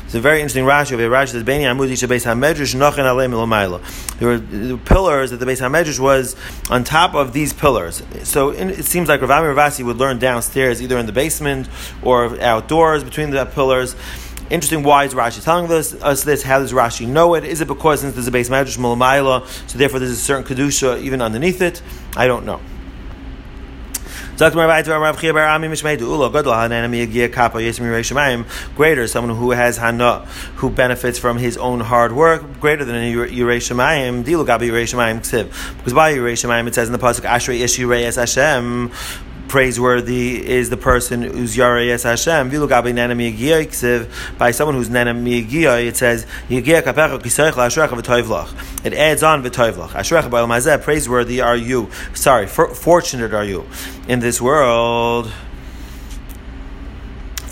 It's 0.05 0.15
a 0.15 0.21
very 0.21 0.39
interesting 0.39 0.63
Rashi 0.63 0.93
over 0.93 1.01
here. 1.01 1.11
Rashi 1.11 1.31
says, 1.31 1.43
"Beni 1.43 1.65
Amudi 1.65 1.91
Shabeis 1.91 2.25
Hamedrash 2.25 2.73
Nochen 2.75 3.03
Alei 3.03 3.29
Milomayla." 3.29 3.81
There 4.19 4.29
were 4.29 4.77
pillars 4.77 5.31
that 5.31 5.37
the 5.37 5.45
base 5.45 5.59
Hamedrash 5.59 5.99
was 5.99 6.37
on 6.69 6.85
top 6.85 7.13
of 7.13 7.33
these 7.33 7.51
pillars. 7.51 8.01
So 8.23 8.51
it 8.51 8.85
seems 8.85 9.09
like 9.09 9.19
Ravami 9.19 9.53
Ravasi 9.53 9.83
would 9.83 9.97
learn 9.97 10.17
downstairs, 10.17 10.81
either 10.81 10.97
in 10.97 11.07
the 11.07 11.11
basement 11.11 11.67
or 12.01 12.39
outdoors 12.41 13.03
between 13.03 13.31
the 13.31 13.45
pillars. 13.47 13.97
Interesting. 14.49 14.83
Why 14.83 15.03
is 15.03 15.13
Rashi 15.13 15.43
telling 15.43 15.69
us, 15.71 15.93
us 15.93 16.23
this? 16.23 16.41
How 16.41 16.59
does 16.59 16.71
Rashi 16.71 17.07
know 17.07 17.35
it? 17.35 17.43
Is 17.43 17.59
it 17.59 17.67
because 17.67 18.01
since 18.01 18.13
there's 18.13 18.27
a 18.27 18.31
base 18.31 18.49
madrash 18.49 18.77
mulamaila, 18.77 19.45
so 19.69 19.77
therefore 19.77 19.99
there's 19.99 20.11
a 20.11 20.15
certain 20.15 20.45
kedusha 20.45 21.01
even 21.01 21.21
underneath 21.21 21.61
it? 21.61 21.81
I 22.15 22.27
don't 22.27 22.45
know. 22.45 22.61
Greater, 24.37 24.53
someone 29.07 29.35
who 29.35 29.51
has 29.51 29.77
hana, 29.77 30.25
who 30.57 30.69
benefits 30.69 31.17
from 31.17 31.39
his 31.39 31.57
own 31.57 31.79
hard 31.79 32.11
work, 32.11 32.59
greater 32.59 32.85
than 32.85 32.95
Shemayim 32.95 34.23
Because 35.77 35.93
by 35.93 36.13
Yirei 36.13 36.33
Shemayim 36.33 36.67
it 36.67 36.75
says 36.75 36.87
in 36.87 36.93
the 36.93 36.99
Pasuk, 36.99 37.21
Ashrei 37.21 37.61
Ish 37.61 37.77
Hashem, 38.15 38.91
praiseworthy 39.47 40.45
is 40.45 40.69
the 40.69 40.77
person 40.77 41.21
who's 41.21 41.55
Yarayas 41.55 42.03
Hashem. 42.03 42.49
By 44.37 44.51
someone 44.51 44.75
who's 44.75 44.89
Nanami 44.89 45.87
it 45.87 45.97
says. 45.97 46.25
It 46.49 46.67
adds 48.93 49.23
on 49.23 49.43
V'toivlach. 49.43 49.89
Ashrecha 49.89 50.29
Mazeh, 50.29 50.81
praiseworthy 50.81 51.41
are 51.41 51.55
you. 51.55 51.89
Sorry, 52.13 52.47
for, 52.47 52.73
fortunate 52.73 53.33
are 53.33 53.45
you 53.45 53.65
in 54.07 54.19
this 54.19 54.41
world 54.41 55.31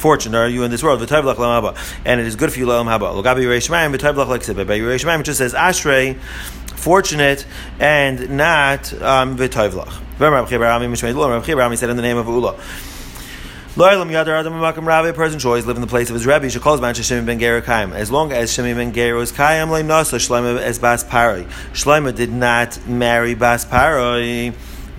fortunate 0.06 0.38
are 0.38 0.48
you 0.48 0.64
in 0.64 0.70
this 0.70 0.84
world. 0.84 1.02
And 1.02 2.22
it 2.22 2.28
is 2.28 2.36
good 2.36 2.54
for 2.54 2.60
you, 2.60 2.72
it 2.72 2.84
just 5.24 5.38
says 5.40 5.54
Ashrei, 5.56 6.16
fortunate, 6.76 7.48
and 7.80 8.30
not 8.38 8.94
um, 9.02 9.36
V'tayvlach. 10.20 11.56
Rav 11.58 11.78
said 11.78 11.90
in 11.90 11.96
the 11.96 12.02
name 12.02 12.18
of 12.18 12.28
Ula. 12.28 12.56
A 13.78 15.14
person 15.14 15.38
should 15.38 15.48
always 15.48 15.66
live 15.66 15.76
in 15.76 15.82
the 15.82 15.88
place 15.88 16.10
of 16.10 16.14
his 16.14 16.26
Rebbe. 16.26 16.50
She 16.50 16.60
calls 16.60 16.80
man 16.80 16.94
Shemi 16.94 17.26
ben 17.26 17.40
Gera 17.40 17.62
Kaim. 17.62 17.92
As 17.92 18.10
long 18.10 18.32
as 18.32 18.50
Shemi 18.50 18.74
ben 18.74 18.94
Gera 18.94 19.18
was 19.18 19.34
Kaim, 19.34 19.68
Shlomo 19.68 20.58
as 20.58 20.80
Bas 20.80 21.04
Paroi. 21.04 21.46
Shlomo 21.74 22.16
did 22.16 22.32
not 22.32 22.88
marry 22.88 23.36
Bas 23.36 23.66
Paroi. 23.66 24.54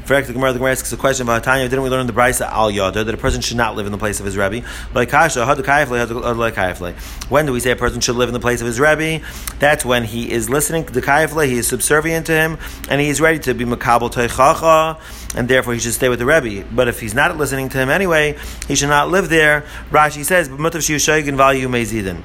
Correct. 0.06 0.28
The 0.28 0.34
Gemara, 0.34 0.52
the 0.52 0.60
Gemara 0.60 0.70
asks 0.70 0.92
a 0.92 0.96
question 0.96 1.26
about 1.26 1.42
Tanya. 1.42 1.68
Didn't 1.68 1.82
we 1.82 1.90
learn 1.90 2.02
in 2.02 2.06
the 2.06 2.12
Brisa 2.12 2.46
Al 2.46 2.70
Yada 2.70 3.02
that 3.02 3.12
a 3.12 3.16
person 3.16 3.40
should 3.40 3.56
not 3.56 3.74
live 3.74 3.86
in 3.86 3.92
the 3.92 3.98
place 3.98 4.20
of 4.20 4.26
his 4.26 4.36
Rebbe? 4.36 4.64
Like 4.94 5.08
Kasha, 5.08 5.42
uh, 5.42 6.92
When 7.28 7.46
do 7.46 7.52
we 7.52 7.58
say 7.58 7.72
a 7.72 7.76
person 7.76 8.00
should 8.00 8.14
live 8.14 8.28
in 8.28 8.32
the 8.32 8.38
place 8.38 8.60
of 8.60 8.68
his 8.68 8.78
Rebbe? 8.78 9.24
That's 9.58 9.84
when 9.84 10.04
he 10.04 10.30
is 10.30 10.48
listening 10.48 10.84
to 10.84 10.92
the 10.92 11.46
he 11.46 11.58
is 11.58 11.66
subservient 11.66 12.26
to 12.26 12.32
him, 12.32 12.56
and 12.88 13.00
he 13.00 13.08
is 13.08 13.20
ready 13.20 13.40
to 13.40 13.52
be 13.52 13.64
Makabal 13.64 14.12
Teichacha, 14.12 15.00
and 15.36 15.48
therefore 15.48 15.74
he 15.74 15.80
should 15.80 15.94
stay 15.94 16.08
with 16.08 16.20
the 16.20 16.26
Rebbe. 16.26 16.64
But 16.72 16.86
if 16.86 17.00
he's 17.00 17.14
not 17.14 17.36
listening 17.36 17.68
to 17.70 17.78
him 17.78 17.88
anyway, 17.88 18.38
he 18.68 18.76
should 18.76 18.90
not 18.90 19.10
live 19.10 19.28
there. 19.28 19.64
Rashi 19.90 20.24
says, 20.24 20.48
but 20.48 20.60
Mutav 20.60 21.36
Value 21.36 21.66
Mezidin 21.66 22.22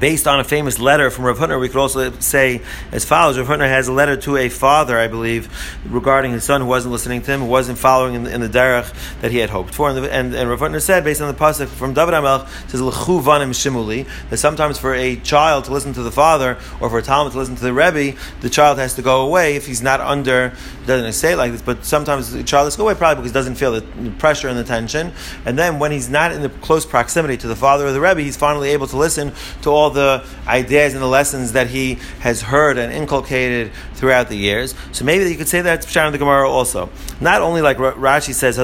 based 0.00 0.26
on 0.26 0.40
a 0.40 0.44
famous 0.44 0.78
letter 0.78 1.10
from 1.10 1.26
Rav 1.26 1.38
Hutner, 1.38 1.60
we 1.60 1.68
could 1.68 1.76
also 1.76 2.10
say 2.18 2.62
as 2.90 3.04
follows: 3.04 3.38
Rav 3.38 3.46
Hutner 3.46 3.68
has 3.68 3.86
a 3.86 3.92
letter 3.92 4.16
to 4.16 4.36
a 4.38 4.48
father, 4.48 4.98
I 4.98 5.06
believe, 5.06 5.48
regarding 5.84 6.32
his 6.32 6.42
son 6.42 6.62
who 6.62 6.66
wasn't 6.66 6.92
listening 6.92 7.22
to 7.22 7.30
him, 7.30 7.40
who 7.40 7.46
wasn't 7.46 7.78
following 7.78 8.14
in 8.14 8.24
the, 8.24 8.34
in 8.34 8.40
the 8.40 8.48
derech 8.48 8.92
that 9.20 9.30
he 9.30 9.38
had 9.38 9.50
hoped 9.50 9.74
for. 9.74 9.90
And, 9.90 10.04
and, 10.06 10.34
and 10.34 10.50
Rav 10.50 10.60
Hutner 10.60 10.80
said, 10.80 11.04
based 11.04 11.20
on 11.20 11.32
the 11.32 11.38
pasuk 11.38 11.68
from 11.68 11.94
David 11.94 12.14
Amelch, 12.14 12.48
says 12.70 12.80
l'chu 12.80 13.20
vanim 13.20 13.50
shimuli 13.50 14.08
that 14.30 14.38
sometimes 14.38 14.78
for 14.78 14.94
a 14.94 15.16
child 15.16 15.66
to 15.66 15.72
listen 15.72 15.92
to 15.92 16.02
the 16.02 16.10
father 16.10 16.58
or 16.80 16.88
for 16.88 16.98
a 16.98 17.02
talmud 17.02 17.32
to 17.32 17.38
listen 17.38 17.54
to 17.56 17.62
the 17.62 17.72
rebbe, 17.72 18.18
the 18.40 18.50
child 18.50 18.78
has 18.78 18.94
to 18.94 19.02
go 19.02 19.26
away 19.26 19.56
if 19.56 19.66
he's 19.66 19.82
not 19.82 20.00
under. 20.00 20.54
Doesn't 20.86 21.12
say 21.12 21.34
it 21.34 21.36
like 21.36 21.52
this, 21.52 21.62
but 21.62 21.84
sometimes 21.84 22.32
the 22.32 22.42
child 22.42 22.66
has 22.66 22.74
to 22.74 22.78
go 22.78 22.84
away 22.84 22.94
probably 22.94 23.22
because 23.22 23.32
he 23.32 23.34
doesn't 23.34 23.56
feel 23.56 23.72
the 23.72 24.10
pressure 24.18 24.48
and 24.48 24.58
the 24.58 24.64
tension. 24.64 25.12
And 25.44 25.58
then 25.58 25.78
when 25.78 25.92
he's 25.92 26.08
not 26.08 26.32
in 26.32 26.40
the 26.42 26.48
close 26.48 26.86
proximity 26.86 27.36
to 27.38 27.46
the 27.46 27.56
father 27.56 27.86
or 27.86 27.92
the 27.92 28.00
rebbe, 28.00 28.20
he's 28.20 28.36
finally 28.36 28.70
able 28.70 28.86
to 28.88 28.96
listen 28.96 29.32
to 29.62 29.70
all 29.70 29.89
the 29.90 30.24
ideas 30.46 30.94
and 30.94 31.02
the 31.02 31.06
lessons 31.06 31.52
that 31.52 31.68
he 31.68 31.98
has 32.20 32.42
heard 32.42 32.78
and 32.78 32.92
inculcated 32.92 33.72
throughout 33.94 34.28
the 34.28 34.36
years. 34.36 34.74
So 34.92 35.04
maybe 35.04 35.30
you 35.30 35.36
could 35.36 35.48
say 35.48 35.60
that's 35.60 35.86
Pshat 35.86 36.12
the 36.12 36.18
Gemara 36.18 36.48
also. 36.48 36.90
Not 37.20 37.42
only 37.42 37.62
like 37.62 37.76
Rashi 37.76 38.34
says, 38.34 38.56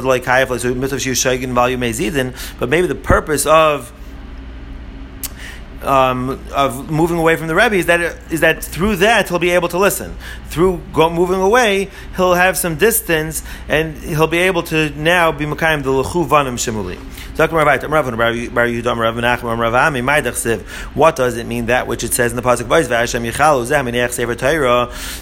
but 2.58 2.68
maybe 2.68 2.86
the 2.86 2.94
purpose 2.94 3.46
of 3.46 3.92
um, 5.87 6.40
of 6.55 6.90
moving 6.90 7.18
away 7.18 7.37
from 7.37 7.46
the 7.46 7.55
Rebbe 7.55 7.77
is 7.77 7.87
that 7.87 8.01
is 8.31 8.40
that 8.40 8.62
through 8.62 8.96
that 8.96 9.29
he'll 9.29 9.38
be 9.38 9.51
able 9.51 9.68
to 9.68 9.79
listen. 9.79 10.16
Through 10.49 10.81
go, 10.92 11.11
moving 11.11 11.40
away, 11.40 11.90
he'll 12.16 12.35
have 12.35 12.57
some 12.57 12.77
distance 12.77 13.42
and 13.68 13.96
he'll 13.99 14.27
be 14.27 14.38
able 14.38 14.62
to 14.64 14.90
now 14.90 15.33
be 15.33 15.44
Makayim 15.44 15.83
the 15.83 15.90
Lechu 15.90 16.27
Vanim 16.27 16.55
Shemuli. 16.55 16.99
What 17.37 17.51
does 21.16 21.37
it 21.37 21.46
mean 21.46 21.66
that 21.66 21.87
which 21.87 22.03
it 22.03 22.14
says 22.14 22.33
in 22.33 22.37
the 22.37 22.42
pasuk 22.42 22.68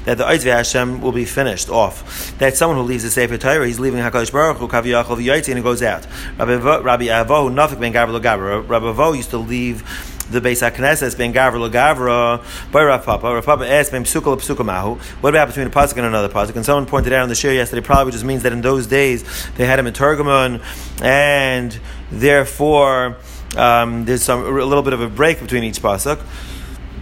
that 0.04 0.18
the 0.18 0.24
Oiz 0.24 0.44
Hashem 0.44 1.00
will 1.00 1.10
be 1.10 1.24
finished 1.24 1.68
off? 1.68 2.38
That 2.38 2.56
someone 2.56 2.78
who 2.78 2.84
leaves 2.84 3.02
the 3.02 3.10
Sefer 3.10 3.36
Torah, 3.36 3.66
he's 3.66 3.80
leaving 3.80 3.98
Hakadosh 3.98 4.30
Baruch 4.30 4.58
Hu 4.58 4.68
Kaviyachol 4.68 5.48
and 5.48 5.58
he 5.58 5.62
goes 5.62 5.82
out. 5.82 6.06
Rabbi 6.38 7.06
Avo 7.06 7.50
Nafik 7.52 7.80
Ben 7.80 7.92
Gavra 7.92 8.68
Rabbi 8.68 8.86
Avo 8.86 9.16
used 9.16 9.30
to 9.30 9.38
leave 9.38 9.82
the 10.30 10.40
Beis 10.40 10.68
HaKnesses 10.68 11.16
being 11.16 11.32
Gavra 11.32 11.70
Gavra 11.70 12.72
by 12.72 12.82
Rav 12.82 13.04
Papa. 13.04 13.34
Rav 13.34 13.44
Papa 13.44 13.68
asked 13.68 13.92
him 13.92 14.04
Psuka 14.04 14.36
Psuka 14.36 14.64
Mahu. 14.64 14.96
What 15.20 15.30
about 15.30 15.48
between 15.48 15.66
a 15.66 15.70
pasuk 15.70 15.96
and 15.96 16.06
another 16.06 16.28
pasuk? 16.28 16.56
And 16.56 16.64
someone 16.64 16.86
pointed 16.86 17.12
out 17.12 17.22
in 17.22 17.28
the 17.28 17.34
share 17.34 17.54
yesterday, 17.54 17.82
probably 17.82 18.12
just 18.12 18.24
means 18.24 18.42
that 18.42 18.52
in 18.52 18.60
those 18.60 18.86
days 18.86 19.24
they 19.56 19.66
had 19.66 19.78
him 19.78 19.86
in 19.86 19.94
Turgamon, 19.94 20.62
and 21.02 21.78
therefore 22.10 23.16
um, 23.56 24.04
there's 24.04 24.22
some 24.22 24.40
a 24.40 24.64
little 24.64 24.82
bit 24.82 24.92
of 24.92 25.00
a 25.00 25.08
break 25.08 25.40
between 25.40 25.64
each 25.64 25.80
pasuk. 25.80 26.18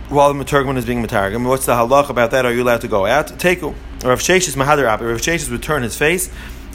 While 0.08 0.34
the 0.34 0.44
Maturgman 0.44 0.76
is 0.76 0.84
being 0.84 1.02
Matargum, 1.02 1.48
what's 1.48 1.64
the 1.64 1.72
halach 1.72 2.10
about 2.10 2.32
that? 2.32 2.44
Are 2.44 2.52
you 2.52 2.62
allowed 2.62 2.82
to 2.82 2.88
go 2.88 3.06
out? 3.06 3.38
Take 3.38 3.62
Rav 3.62 4.20
Sheshis 4.20 4.56
Mahadar 4.56 4.84
Rav 4.84 5.00
Sheshis 5.00 5.50
would 5.50 5.62
turn 5.62 5.82
his 5.82 5.96
face, 5.96 6.30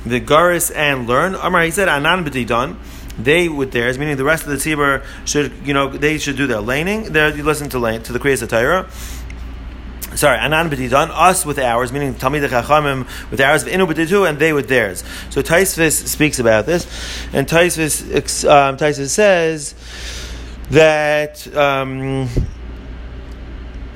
the 0.06 0.20
Garis 0.20 0.76
and 0.76 1.08
learn. 1.08 1.36
Amar 1.36 1.62
he 1.62 1.72
said 1.72 1.88
Anan 1.88 2.24
done 2.48 2.80
they 3.18 3.50
with 3.50 3.72
theirs, 3.72 3.98
meaning 3.98 4.18
the 4.18 4.24
rest 4.24 4.44
of 4.44 4.50
the 4.50 4.56
tzibur 4.56 5.04
should, 5.26 5.52
you 5.66 5.74
know, 5.74 5.90
they 5.90 6.18
should 6.18 6.38
do 6.38 6.48
their 6.48 6.62
laning. 6.62 7.12
There, 7.14 7.36
you 7.36 7.44
listen 7.44 7.70
to 7.70 7.80
lane 7.80 8.04
to 8.04 8.14
the 8.14 8.20
Kriyas 8.20 8.48
Torah. 8.48 8.90
Sorry, 10.16 10.40
anan 10.40 10.70
b'didan, 10.70 11.10
us 11.12 11.46
with 11.46 11.60
ours, 11.60 11.92
meaning 11.92 12.16
Talmid 12.16 12.48
Chachamim 12.48 13.08
with 13.30 13.40
ours, 13.40 13.66
inu 13.66 13.88
b'didu, 13.92 14.28
and 14.28 14.40
they 14.40 14.54
with 14.54 14.68
theirs. 14.68 15.04
So 15.30 15.42
Taisvis 15.42 16.08
speaks 16.08 16.40
about 16.40 16.66
this, 16.66 16.86
and 17.34 17.48
Taisvis, 17.48 18.50
um, 18.50 19.08
says 19.08 19.76
that. 20.72 21.56
Um, 21.56 22.30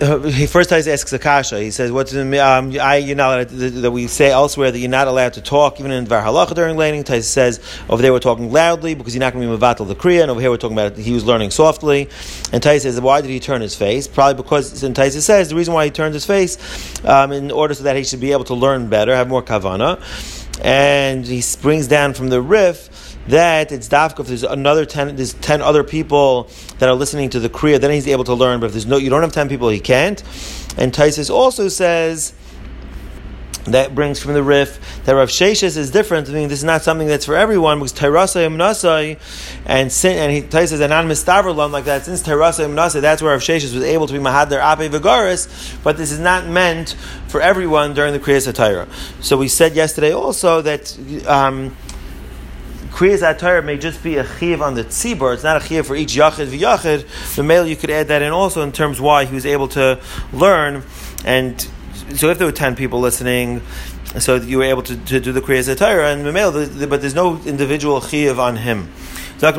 he 0.02 0.48
first 0.48 0.72
asks 0.72 1.14
Akasha. 1.14 1.60
He 1.60 1.70
says, 1.70 1.92
"What's 1.92 2.16
um, 2.16 2.34
I? 2.34 2.98
You're 2.98 3.16
not 3.16 3.50
that 3.50 3.92
we 3.92 4.08
say 4.08 4.32
elsewhere 4.32 4.72
that 4.72 4.80
you're 4.80 4.90
not 4.90 5.08
allowed 5.08 5.34
to 5.34 5.42
talk 5.42 5.80
even 5.80 5.92
in 5.92 6.08
Dvar 6.08 6.24
Halacha 6.24 6.56
during 6.56 6.76
laning." 6.76 7.04
Tais 7.04 7.22
says 7.22 7.60
over 7.88 8.02
there 8.02 8.12
we're 8.12 8.20
talking 8.20 8.52
loudly 8.52 8.96
because 8.96 9.14
you're 9.14 9.20
not 9.20 9.34
going 9.34 9.48
to 9.48 9.56
be 9.56 9.64
mevatel 9.64 9.88
the 9.88 9.94
kriya, 9.94 10.24
and 10.24 10.32
over 10.32 10.42
here 10.42 10.50
we're 10.50 10.58
talking 10.58 10.78
about 10.78 10.98
he 10.98 11.12
was 11.12 11.24
learning 11.24 11.52
softly. 11.52 12.10
And 12.52 12.64
Tais 12.64 12.80
says, 12.80 13.00
"Why 13.00 13.22
did 13.22 13.30
he 13.30 13.40
turn 13.40 13.62
his 13.62 13.76
face? 13.76 14.08
Probably 14.08 14.42
because." 14.42 14.82
And 14.82 14.96
Tais 14.96 15.12
says 15.24 15.50
the 15.50 15.56
reason 15.56 15.76
why 15.76 15.86
he 15.86 15.92
turned 15.92 16.16
his 16.16 16.26
face 16.26 16.58
um, 17.06 17.32
in 17.32 17.52
order 17.52 17.76
so 17.76 17.84
that 17.84 17.96
he 17.96 18.04
should 18.04 18.22
be 18.22 18.32
able 18.32 18.46
to 18.46 18.56
learn 18.56 18.88
better, 18.88 19.16
have 19.16 19.28
more 19.28 19.44
kavana. 19.44 20.02
And 20.64 21.26
he 21.26 21.42
springs 21.42 21.88
down 21.88 22.14
from 22.14 22.30
the 22.30 22.42
Rif 22.42 23.11
that 23.28 23.72
it's 23.72 23.88
dafka 23.88 24.22
if 24.22 24.28
there's 24.28 24.44
another 24.44 24.86
ten, 24.86 25.16
there's 25.16 25.34
ten 25.34 25.62
other 25.62 25.84
people 25.84 26.50
that 26.80 26.90
are 26.90 26.96
listening 26.96 27.30
to 27.30 27.40
the 27.40 27.50
kriya, 27.50 27.80
then 27.80 27.92
he's 27.92 28.08
able 28.08 28.24
to 28.24 28.34
learn. 28.34 28.60
But 28.60 28.68
if 28.68 28.72
there's 28.74 28.86
no, 28.86 28.98
you 28.98 29.10
don't 29.10 29.22
have 29.22 29.32
ten 29.32 29.50
people, 29.50 29.70
he 29.70 29.80
can't. 29.80 30.22
And 30.78 30.94
Taisus 30.94 31.30
also 31.30 31.68
says 31.68 32.34
that 33.66 33.94
brings 33.94 34.20
from 34.20 34.34
the 34.34 34.42
Rif 34.42 35.04
that 35.06 35.14
Rav 35.14 35.30
Sheshes 35.30 35.78
is 35.78 35.92
different. 35.92 36.30
I 36.30 36.34
mean, 36.34 36.50
this 36.50 36.60
is 36.60 36.64
not 36.64 36.82
something 36.82 37.08
that's 37.08 37.26
for 37.26 37.36
everyone 37.36 37.78
because 37.80 37.94
Tairasa 37.94 38.48
Imnasai 38.48 39.20
and 39.66 39.92
sin, 39.92 40.18
and 40.18 40.32
he 40.32 40.50
says 40.66 40.82
Anan 40.82 41.08
Mistavrlan 41.08 41.72
like 41.72 41.86
that. 41.86 42.06
Since 42.06 42.24
Tairasa 42.24 42.66
Imnasai, 42.66 43.02
that's 43.02 43.22
where 43.22 43.32
Rav 43.32 43.42
Sheshes 43.42 43.74
was 43.74 43.84
able 43.84 44.08
to 44.08 44.14
be 44.14 44.20
Mahader 44.20 44.60
Ape 44.60 44.92
Vigaris, 44.92 45.78
but 45.84 45.98
this 45.98 46.12
is 46.12 46.20
not 46.20 46.48
meant 46.48 46.96
for 47.28 47.42
everyone 47.42 47.94
during 47.94 48.14
the 48.14 48.20
Kriya 48.20 48.54
Torah. 48.54 48.88
So 49.22 49.38
we 49.38 49.48
said 49.48 49.76
yesterday 49.76 50.12
also 50.14 50.62
that. 50.62 50.98
Um, 51.28 51.76
Kriyas 53.02 53.26
Torah 53.40 53.64
may 53.64 53.78
just 53.80 54.04
be 54.04 54.18
a 54.18 54.38
chiv 54.38 54.62
on 54.62 54.76
the 54.76 54.84
tzibur. 54.84 55.34
It's 55.34 55.42
not 55.42 55.58
a 55.58 55.60
chiv 55.66 55.88
for 55.88 55.96
each 55.96 56.14
yachid 56.14 56.50
v'yachid. 56.50 57.36
The 57.36 57.42
male 57.42 57.66
you 57.66 57.76
could 57.76 57.90
add 57.90 58.10
that 58.10 58.22
in 58.22 58.32
also 58.32 58.62
in 58.62 58.72
terms 58.72 59.02
why 59.02 59.26
he 59.26 59.34
was 59.34 59.44
able 59.44 59.68
to 59.70 60.00
learn. 60.32 60.84
And 61.26 61.60
so 62.14 62.30
if 62.30 62.38
there 62.38 62.46
were 62.46 62.52
ten 62.52 62.76
people 62.76 63.00
listening, 63.00 63.64
so 64.20 64.36
you 64.36 64.60
were 64.60 64.66
able 64.66 64.84
to, 64.84 64.96
to 64.96 65.20
do 65.20 65.32
the 65.32 65.42
Kriyas 65.42 65.76
Torah 65.76 66.12
and 66.12 66.24
the 66.28 66.32
male, 66.32 66.52
but 66.52 67.02
there's 67.02 67.16
no 67.16 67.42
individual 67.42 68.02
chiv 68.02 68.40
on 68.40 68.58
him. 68.58 68.88
One 69.40 69.54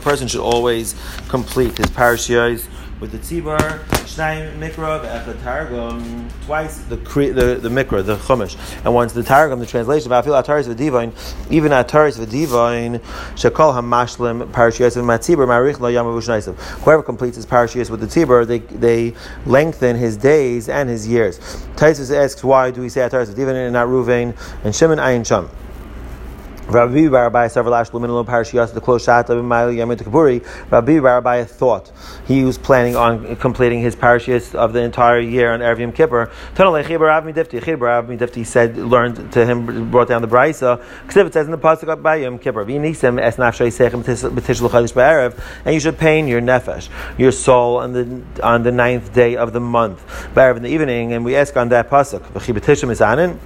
person 0.00 0.28
should 0.28 0.40
always 0.40 0.94
complete 1.28 1.76
his 1.76 1.88
parashiyos 1.88 2.66
with 3.04 3.12
the 3.12 3.18
tzibur, 3.18 3.58
shnayim 4.06 4.56
mikra, 4.58 4.98
ve'echad 5.04 5.42
targum, 5.42 6.26
twice 6.46 6.78
the, 6.84 6.96
the 6.96 7.58
the 7.60 7.68
mikra, 7.68 8.02
the 8.02 8.16
chumash, 8.16 8.56
and 8.82 8.94
once 8.94 9.12
the 9.12 9.22
targum, 9.22 9.58
the 9.60 9.66
translation, 9.66 10.10
v'afil 10.10 10.42
ataris 10.42 10.66
v'divain, 10.74 11.12
even 11.50 11.70
ataris 11.70 12.18
v'divain, 12.18 12.98
shekol 13.34 13.74
hamashlim 13.74 14.50
parashiyas 14.52 14.96
matzibur 15.02 15.46
marich 15.46 15.80
lo 15.80 15.92
yamav 15.92 16.18
shnaisav. 16.22 16.54
Whoever 16.82 17.02
completes 17.02 17.36
his 17.36 17.44
parashiyas 17.44 17.90
with 17.90 18.00
the 18.00 18.06
tzibur, 18.06 18.46
they 18.46 18.60
they 18.60 19.14
lengthen 19.44 19.96
his 19.96 20.16
days 20.16 20.70
and 20.70 20.88
his 20.88 21.06
years. 21.06 21.38
Taisus 21.76 22.10
asks, 22.10 22.42
why 22.42 22.70
do 22.70 22.80
we 22.80 22.88
say 22.88 23.02
ataris 23.02 23.26
v'divain 23.26 23.66
and 23.66 23.74
not 23.74 23.88
ruvain 23.88 24.34
and 24.64 24.74
shimon 24.74 24.98
ayin 24.98 25.26
sham? 25.26 25.50
Rabbi 26.66 27.08
Barabai 27.08 27.50
several 27.50 27.74
ashluminal 27.74 28.24
parashiyas 28.24 28.72
the 28.72 28.80
close 28.80 29.04
shot 29.04 29.28
of 29.28 29.36
Imayil 29.36 29.76
Yamit 29.76 29.98
Kaburi. 29.98 30.42
Rabbi 30.70 30.92
Barabai 30.92 31.46
thought 31.46 31.92
he 32.26 32.42
was 32.42 32.56
planning 32.56 32.96
on 32.96 33.36
completing 33.36 33.80
his 33.80 33.94
parashiyas 33.94 34.54
of 34.54 34.72
the 34.72 34.80
entire 34.80 35.20
year 35.20 35.52
on 35.52 35.60
Erev 35.60 35.78
Yom 35.78 35.92
Kippur. 35.92 36.30
Midifti 36.54 38.46
said, 38.46 38.78
learned 38.78 39.30
to 39.32 39.44
him, 39.44 39.90
brought 39.90 40.08
down 40.08 40.22
the 40.22 40.28
Brisa. 40.28 40.82
Because 41.02 41.26
it 41.26 41.32
says 41.34 41.44
in 41.44 41.52
the 41.52 41.58
pasuk 41.58 42.00
by 42.02 42.16
Yom 42.16 42.38
Kippur, 42.38 42.64
"V'nisim 42.64 43.20
es 43.20 43.36
nafshay 43.36 43.68
sechem 43.68 44.02
b'tishlu 44.02 44.70
chadish 44.70 44.94
ba'erev," 44.94 45.38
and 45.66 45.74
you 45.74 45.80
should 45.80 45.98
pain 45.98 46.26
your 46.26 46.40
nefesh, 46.40 46.88
your 47.18 47.30
soul, 47.30 47.76
on 47.76 47.92
the 47.92 48.22
on 48.42 48.62
the 48.62 48.72
ninth 48.72 49.12
day 49.12 49.36
of 49.36 49.52
the 49.52 49.60
month, 49.60 50.02
ba'erev 50.34 50.56
in 50.56 50.62
the 50.62 50.70
evening. 50.70 51.12
And 51.12 51.26
we 51.26 51.36
ask 51.36 51.54
on 51.58 51.68
that 51.68 51.90
pasuk, 51.90 52.20
"V'chi 52.32 52.90
is 52.90 53.00
anin." 53.00 53.38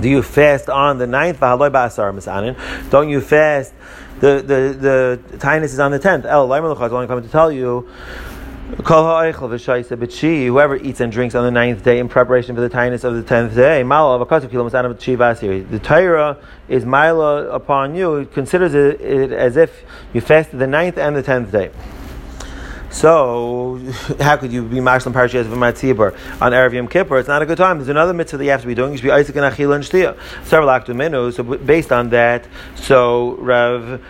Do 0.00 0.08
you 0.08 0.22
fast 0.22 0.68
on 0.68 0.98
the 0.98 1.06
ninth? 1.06 1.40
Don't 1.40 3.08
you 3.08 3.20
fast? 3.20 3.74
The 4.20 4.42
the 4.42 5.18
the 5.28 5.38
tinus 5.38 5.72
is 5.72 5.80
on 5.80 5.90
the 5.90 5.98
tenth. 5.98 6.24
El 6.24 6.52
is 6.52 6.92
only 6.92 7.06
coming 7.06 7.24
to 7.24 7.30
tell 7.30 7.50
you. 7.50 7.88
Whoever 8.84 10.76
eats 10.76 11.00
and 11.00 11.10
drinks 11.10 11.34
on 11.34 11.42
the 11.44 11.50
ninth 11.50 11.82
day 11.82 11.98
in 11.98 12.08
preparation 12.08 12.54
for 12.54 12.60
the 12.60 12.68
tinus 12.68 13.02
of 13.02 13.14
the 13.14 13.22
tenth 13.22 13.54
day, 13.54 13.82
the 13.82 15.78
Torah 15.82 16.36
is 16.68 16.84
mila 16.84 17.48
upon 17.48 17.94
you. 17.94 18.16
It 18.16 18.32
considers 18.34 18.74
it 18.74 19.32
as 19.32 19.56
if 19.56 19.84
you 20.12 20.20
fasted 20.20 20.60
the 20.60 20.66
ninth 20.66 20.98
and 20.98 21.16
the 21.16 21.22
tenth 21.22 21.50
day. 21.50 21.70
So, 22.90 23.76
how 24.20 24.36
could 24.36 24.52
you 24.52 24.62
be 24.62 24.76
Mashlam 24.76 25.12
Parashas 25.12 25.40
of 25.40 25.48
Matzibur 25.48 26.12
on 26.40 26.52
Erev 26.52 26.72
Yom 26.72 26.88
Kippur? 26.88 27.18
It's 27.18 27.28
not 27.28 27.42
a 27.42 27.46
good 27.46 27.58
time. 27.58 27.78
There's 27.78 27.88
another 27.88 28.14
mitzvah 28.14 28.38
that 28.38 28.44
you 28.44 28.50
have 28.50 28.62
to 28.62 28.66
be 28.66 28.74
doing. 28.74 28.92
You 28.92 28.98
should 28.98 29.04
be 29.04 29.10
Isaac 29.10 29.36
and 29.36 29.44
Achil 29.44 29.74
and 29.74 29.84
Shtia. 29.84 30.16
Several 30.44 31.32
So, 31.32 31.42
based 31.42 31.92
on 31.92 32.10
that, 32.10 32.46
so 32.76 33.36
Rav. 33.36 34.00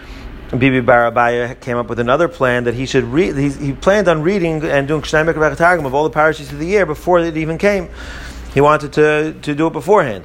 Bibi 0.51 0.81
Barabaya 0.81 1.61
came 1.61 1.77
up 1.77 1.91
with 1.91 1.99
another 1.99 2.27
plan 2.27 2.65
that 2.65 2.73
he 2.73 2.87
should 2.87 3.05
read. 3.05 3.37
He 3.37 3.75
planned 3.75 4.09
on 4.09 4.23
reading 4.23 4.65
and 4.65 4.89
doing 4.89 5.03
Kshnai 5.03 5.31
Mekar 5.31 5.85
of 5.85 5.95
all 5.95 6.05
the 6.05 6.09
parishes 6.09 6.51
of 6.51 6.59
the 6.59 6.65
year 6.65 6.87
before 6.87 7.21
it 7.21 7.37
even 7.37 7.59
came. 7.59 7.91
He 8.55 8.61
wanted 8.63 8.93
to, 8.95 9.35
to 9.43 9.55
do 9.55 9.67
it 9.67 9.73
beforehand. 9.73 10.25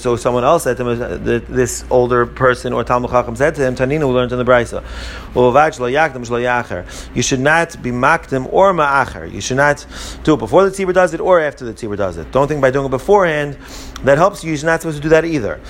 So 0.00 0.16
someone 0.16 0.44
else 0.44 0.64
said 0.64 0.76
to 0.76 0.88
him, 0.88 1.00
uh, 1.00 1.16
this 1.48 1.84
older 1.88 2.26
person 2.26 2.72
or 2.72 2.82
Talmud 2.84 3.10
Chacham 3.10 3.36
said 3.36 3.54
to 3.54 3.62
him, 3.62 3.76
Tanina 3.76 4.00
who 4.00 4.12
learned 4.12 4.32
in 4.32 4.38
the 4.38 4.44
Brisa, 4.44 4.82
you 7.14 7.22
should 7.22 7.40
not 7.40 7.82
be 7.82 7.90
makdim 7.90 8.52
or 8.52 8.72
ma'acher. 8.72 9.32
You 9.32 9.40
should 9.40 9.56
not 9.56 9.86
do 10.24 10.34
it 10.34 10.38
before 10.38 10.68
the 10.68 10.70
tzibur 10.70 10.92
does 10.92 11.14
it 11.14 11.20
or 11.20 11.40
after 11.40 11.64
the 11.64 11.72
tzibur 11.72 11.96
does 11.96 12.16
it. 12.16 12.30
Don't 12.32 12.48
think 12.48 12.60
by 12.60 12.70
doing 12.70 12.86
it 12.86 12.90
beforehand 12.90 13.56
that 14.02 14.18
helps 14.18 14.42
you. 14.42 14.52
You're 14.52 14.66
not 14.66 14.82
supposed 14.82 14.96
to 14.98 15.02
do 15.02 15.08
that 15.10 15.24
either. 15.24 15.60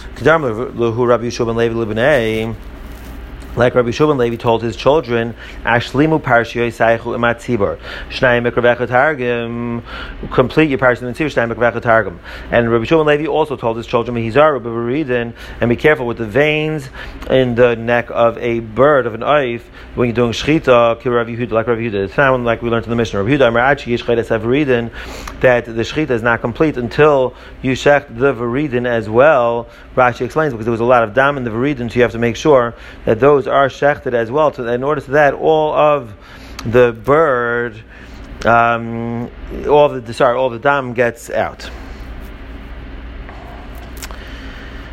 Like 3.56 3.74
Rabbi 3.74 3.90
Shubin 3.90 4.16
Levi 4.16 4.36
told 4.36 4.62
his 4.62 4.76
children, 4.76 5.34
Ashlimu 5.64 6.20
Parshiyoi 6.20 6.68
Saichu 6.68 7.16
Imat 7.16 7.36
Tzibor. 7.36 7.78
Shnayim 8.08 8.50
Mikravech 8.50 8.88
Targum, 8.88 9.82
complete 10.30 10.70
your 10.70 10.78
Parshiyoi 10.78 11.02
Imat 11.02 11.16
Tzibor, 11.16 11.32
Shnayim 11.34 11.54
Mikravech 11.54 11.82
Targum. 11.82 12.20
And 12.50 12.70
Rabbi 12.70 12.84
Shubin 12.84 13.06
Levi 13.06 13.26
also 13.26 13.56
told 13.56 13.76
his 13.76 13.86
children, 13.86 14.16
Mehizar 14.16 14.52
Rabbi 14.52 15.32
and 15.60 15.68
be 15.68 15.76
careful 15.76 16.06
with 16.06 16.18
the 16.18 16.26
veins 16.26 16.88
in 17.28 17.54
the 17.54 17.76
neck 17.76 18.08
of 18.10 18.38
a 18.38 18.60
bird, 18.60 19.06
of 19.06 19.14
an 19.14 19.20
oif, 19.20 19.62
when 19.94 20.08
you're 20.08 20.14
doing 20.14 20.32
Shchita, 20.32 21.04
Rav 21.04 21.26
Yehuda, 21.26 21.50
like 21.50 21.66
Rav 21.66 21.78
Yehuda. 21.78 22.04
It's 22.04 22.16
not 22.16 22.40
like 22.40 22.62
we 22.62 22.70
learned 22.70 22.84
in 22.84 22.90
the 22.90 22.96
Mishnah. 22.96 23.22
Rabbi 23.22 23.36
Yehuda, 23.36 23.52
Amarachi 23.52 23.96
Yishchayt 23.96 24.40
Veridin, 24.40 24.90
that 25.40 25.66
the 25.66 25.72
Shchita 25.72 26.10
is 26.10 26.22
not 26.22 26.40
complete 26.40 26.76
until 26.76 27.34
you 27.60 27.72
shecht 27.72 28.18
the 28.18 28.32
Veridin 28.32 28.86
as 28.86 29.08
well. 29.08 29.68
Rashi 29.94 30.22
explains 30.24 30.52
because 30.52 30.64
there 30.64 30.72
was 30.72 30.80
a 30.80 30.84
lot 30.84 31.02
of 31.02 31.12
dam 31.14 31.36
in 31.36 31.44
the 31.44 31.50
Veridin, 31.50 31.90
so 31.90 31.96
you 31.96 32.02
have 32.02 32.12
to 32.12 32.18
make 32.18 32.36
sure 32.36 32.74
that 33.04 33.20
those 33.20 33.41
those 33.42 33.52
are 33.52 33.68
shechted 33.68 34.14
as 34.14 34.30
well. 34.30 34.52
So 34.52 34.66
in 34.66 34.82
order 34.82 35.00
to 35.00 35.10
that, 35.12 35.34
all 35.34 35.74
of 35.74 36.14
the 36.64 36.92
bird, 36.92 37.82
um, 38.44 39.30
all 39.68 39.88
the 39.88 40.14
sorry, 40.14 40.36
all 40.36 40.50
the 40.50 40.58
dam 40.58 40.94
gets 40.94 41.30
out. 41.30 41.68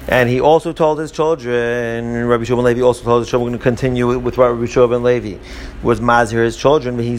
And 0.07 0.27
he 0.27 0.41
also 0.41 0.73
told 0.73 0.97
his 0.97 1.11
children, 1.11 2.25
Rabbi 2.25 2.43
Shimon 2.43 2.65
Levi 2.65 2.81
also 2.81 3.03
told 3.03 3.21
his 3.21 3.29
children, 3.29 3.45
we're 3.45 3.49
going 3.51 3.59
to 3.59 3.63
continue 3.63 4.17
with 4.17 4.39
what 4.39 4.51
Rabbi 4.51 4.65
Shimon 4.65 5.03
Levi 5.03 5.37
was 5.83 6.01
Mazir 6.01 6.43
his 6.43 6.57
children. 6.57 6.97
So 6.97 7.03
you 7.03 7.17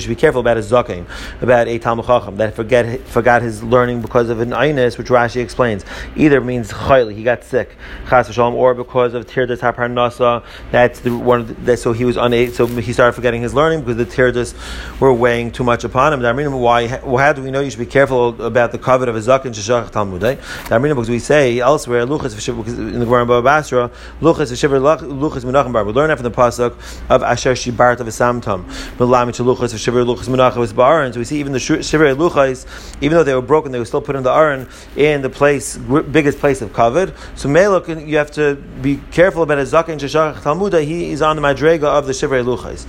should 0.00 0.08
be 0.08 0.14
careful 0.14 0.40
about 0.40 0.56
his 0.56 0.70
zakim, 0.70 1.06
about 1.42 1.68
a 1.68 1.78
Talmud 1.78 2.06
Chacham, 2.06 2.36
that 2.36 2.54
forget, 2.54 3.00
forgot 3.06 3.42
his 3.42 3.62
learning 3.62 4.02
because 4.02 4.28
of 4.28 4.40
an 4.40 4.50
Einus, 4.50 4.98
which 4.98 5.08
Rashi 5.08 5.40
explains. 5.40 5.84
Either 6.16 6.40
means 6.40 6.72
chayli, 6.72 7.14
he 7.14 7.22
got 7.22 7.44
sick, 7.44 7.76
chas 8.08 8.28
v'shalom, 8.28 8.54
or 8.54 8.74
because 8.74 9.14
of 9.14 9.26
tirdas 9.26 9.60
haparnasa, 9.60 10.44
that's 10.70 11.00
the 11.00 11.16
one 11.16 11.56
the, 11.64 11.76
so 11.76 11.92
he 11.92 12.04
was 12.04 12.16
unable, 12.16 12.52
so 12.52 12.66
he 12.66 12.92
started 12.92 13.12
forgetting 13.12 13.42
his 13.42 13.54
learning 13.54 13.80
because 13.80 13.96
the 13.96 14.06
tirdas 14.06 14.54
were 15.00 15.12
weighing 15.12 15.50
too 15.50 15.64
much 15.64 15.84
upon 15.84 16.12
him. 16.12 16.20
Why, 16.20 17.00
well, 17.04 17.18
how 17.18 17.32
do 17.32 17.42
we 17.42 17.50
know 17.50 17.60
you 17.60 17.70
should 17.70 17.78
be 17.78 17.86
careful 17.86 18.40
about 18.42 18.72
the 18.72 18.78
covet 18.78 19.08
of 19.08 19.16
a 19.16 19.20
zakin 19.20 19.54
sheshach 19.54 19.90
Talmud? 19.90 20.20
because 20.20 21.10
we 21.10 21.18
say 21.18 21.58
elsewhere, 21.58 22.06
Luchas 22.06 22.34
in 22.78 22.98
the 22.98 23.04
Gemara 23.04 23.42
Basra, 23.42 23.90
Luchas 24.20 24.52
Luchas 24.52 25.44
Menachem 25.44 25.72
Bar. 25.72 25.84
We 25.84 25.92
learn 25.92 26.08
that 26.08 26.16
from 26.16 26.24
the 26.24 26.30
pasuk 26.34 26.74
of 27.08 27.22
Asher 27.22 27.52
Shibart 27.52 28.00
of 28.00 28.06
Samtam. 28.08 28.64
Melami 28.96 29.32
to 29.34 29.42
Luchas 29.42 29.72
v'shiver 29.72 30.04
Luchas 30.04 30.28
Menachem 30.28 30.56
was 30.56 30.72
Baron. 30.72 31.12
So 31.12 31.20
we 31.20 31.24
see 31.24 31.40
even 31.40 31.52
the 31.52 31.60
Shiver 31.60 32.14
Luchas, 32.14 32.66
even 33.00 33.16
though 33.16 33.24
they 33.24 33.34
were 33.34 33.42
broken, 33.42 33.72
they 33.72 33.78
were 33.78 33.84
still 33.84 34.02
put 34.02 34.16
in 34.16 34.22
the 34.22 34.32
Aron 34.32 34.68
in 34.96 35.22
the 35.22 35.30
place 35.30 35.76
biggest 35.76 36.38
place 36.38 36.60
of 36.62 36.72
covered. 36.72 37.14
So 37.36 37.48
Meluk, 37.48 38.06
you 38.06 38.16
have 38.18 38.30
to 38.32 38.56
be 38.56 39.00
careful 39.10 39.42
about 39.42 39.58
his 39.58 39.72
Zakin 39.72 39.98
Shashach 39.98 40.36
Talmuda. 40.42 40.84
He 40.84 41.10
is 41.10 41.22
on 41.22 41.36
the 41.36 41.42
Madrega 41.42 41.84
of 41.84 42.06
the 42.06 42.14
Shiver 42.14 42.42
Luchas. 42.42 42.86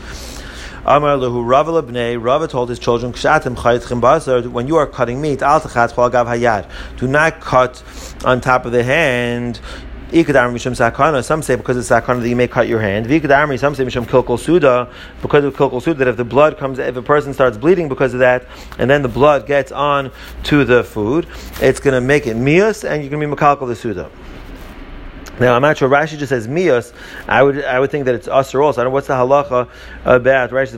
Amar 0.87 1.17
lehu 1.17 1.43
Rava 1.43 1.81
lebnei. 1.81 2.23
Rava 2.23 2.47
told 2.47 2.69
his 2.69 2.77
children, 2.77 3.11
"Kshatim 3.11 3.55
chayitchim 3.55 3.99
basar." 3.99 4.45
When 4.47 4.67
you 4.67 4.77
are 4.77 4.85
cutting 4.85 5.19
meat, 5.19 5.41
al 5.41 5.59
tachat 5.59 6.11
gav 6.11 6.27
hayad. 6.27 6.67
Do 6.97 7.07
not 7.07 7.39
cut 7.41 7.81
on 8.23 8.39
top 8.39 8.65
of 8.67 8.71
the 8.71 8.83
hand. 8.83 9.59
Some 10.11 11.41
say 11.41 11.55
because 11.55 11.77
it's 11.77 11.89
sakana 11.89 12.21
that 12.21 12.29
you 12.29 12.35
may 12.35 12.47
cut 12.47 12.67
your 12.67 12.79
hand. 12.79 13.05
Some 13.59 13.75
say 13.75 13.89
suda 14.37 14.89
because 15.21 15.43
of 15.43 15.55
kilkol 15.55 15.81
suda 15.81 15.99
that 15.99 16.07
if 16.07 16.17
the 16.17 16.23
blood 16.23 16.57
comes, 16.57 16.79
if 16.79 16.95
a 16.95 17.01
person 17.01 17.33
starts 17.33 17.57
bleeding 17.57 17.89
because 17.89 18.13
of 18.13 18.19
that, 18.19 18.45
and 18.77 18.89
then 18.89 19.01
the 19.01 19.09
blood 19.09 19.47
gets 19.47 19.71
on 19.71 20.11
to 20.43 20.63
the 20.63 20.83
food, 20.83 21.27
it's 21.59 21.79
going 21.79 21.95
to 21.95 22.01
make 22.01 22.27
it 22.27 22.37
mius, 22.37 22.83
and 22.87 23.01
you're 23.01 23.09
going 23.09 23.21
to 23.21 23.35
be 23.35 23.41
makalkal 23.41 23.67
the 23.67 23.75
suda. 23.75 24.09
Now 25.39 25.53
I'm 25.53 25.61
not 25.61 25.77
sure. 25.77 25.89
Rashi 25.89 26.17
just 26.17 26.29
says 26.29 26.47
mios. 26.47 26.93
I 27.27 27.43
would 27.43 27.63
I 27.65 27.79
would 27.79 27.91
think 27.91 28.05
that 28.05 28.15
it's 28.15 28.27
us 28.27 28.47
usher 28.47 28.61
also. 28.61 28.79
I 28.79 28.83
don't 28.85 28.91
know 28.91 28.93
what's 28.93 29.07
the 29.07 29.15
halacha 29.15 29.67
about. 30.05 30.51
Rashi. 30.51 30.75